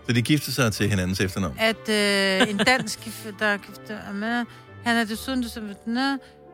[0.07, 1.55] Så de giftede sig til hinandens efternavn.
[1.59, 2.99] at øh, en dansk,
[3.39, 3.81] der er gift
[4.13, 4.45] med,
[4.83, 5.43] han er desuden...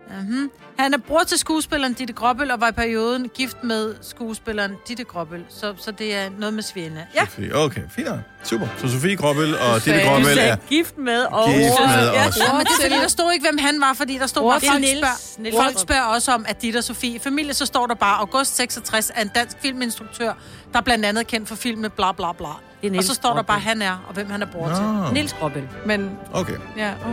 [0.07, 0.49] Uh-huh.
[0.79, 5.03] Han er bror til skuespilleren Ditte Gråbøl, og var i perioden gift med skuespilleren Ditte
[5.03, 5.45] Gråbøl.
[5.49, 7.05] Så, så det er noget med svigerinde.
[7.15, 7.55] Ja, Sofie.
[7.55, 8.07] Okay, fint.
[8.43, 8.67] Super.
[8.77, 10.55] Så Sofie Gråbøl og Ditte Gråbøl er...
[10.69, 11.47] gift med og...
[11.49, 12.37] Gift med Ja, os.
[12.37, 14.61] ja, men det er fordi, der stod ikke, hvem han var, fordi der stod bare,
[14.67, 14.97] folk Niels.
[14.99, 17.95] spørger, Niels folk spørger også om, at Ditte og Sofie i familie, så står der
[17.95, 20.33] bare, august 66 er en dansk filminstruktør,
[20.73, 22.47] der er blandt andet kendt for filmen bla bla bla.
[22.83, 23.45] er Og så står der Gråbøl.
[23.47, 24.75] bare, han er, og hvem han er bror Nå.
[25.05, 25.13] til.
[25.13, 25.63] Niels Gråbøl.
[25.85, 26.53] Men Okay.
[26.77, 27.11] ja, oh.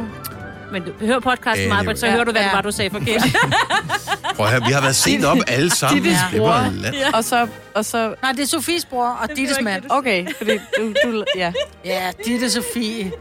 [0.73, 1.77] Men du hører podcasten, Anyway.
[1.77, 2.55] Marbert, så hører du, hvad det Ja.
[2.55, 3.23] var, du sagde forkert.
[4.37, 6.03] Prøv at høre, vi har været sent op alle sammen.
[6.03, 6.49] Dittes Det bror.
[6.49, 6.95] var let.
[7.15, 7.49] Og så...
[7.75, 9.83] Og så Nej, det er Sofies bror og Dittes mand.
[9.91, 10.95] okay, fordi du...
[11.05, 11.53] du ja.
[11.85, 13.13] Ja, Ditte Sofie.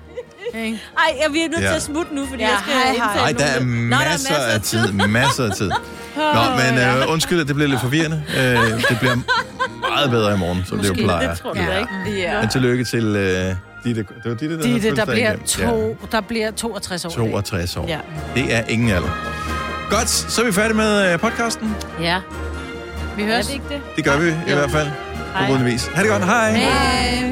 [0.54, 1.68] Ej, jeg bliver nødt Ja.
[1.68, 3.16] til at smutte nu, fordi Ja, jeg skal hej, hej.
[3.16, 4.92] Nej, der er Nå, der er masser af tid.
[5.20, 5.72] Masser af tid.
[6.16, 6.42] Nå,
[6.72, 8.24] men øh, undskyld, at det bliver lidt forvirrende.
[8.38, 8.44] Øh,
[8.90, 9.16] det bliver
[9.90, 11.30] meget bedre i morgen, som det jo Måske, plejer.
[11.30, 11.78] det tror du Ja.
[11.78, 12.22] ikke.
[12.22, 12.40] Ja.
[12.42, 14.02] Men tillykke til øh, Ditte.
[14.02, 17.10] Det var Ditte, der Ditte, der bliver, to, der bliver 62 år.
[17.26, 17.86] Ja, 62 år.
[17.88, 18.00] Ja.
[18.36, 19.10] Det er ingen alder.
[19.90, 21.76] Godt, så er vi færdige med øh, podcasten.
[22.02, 22.18] Ja.
[23.18, 23.46] Vi Er høres.
[23.48, 23.82] det ikke det?
[23.96, 24.88] Det gør vi i hvert fald.
[25.48, 25.90] På vis.
[25.94, 26.26] Ha' det godt.
[26.26, 26.52] Hej.
[26.52, 27.32] Hej.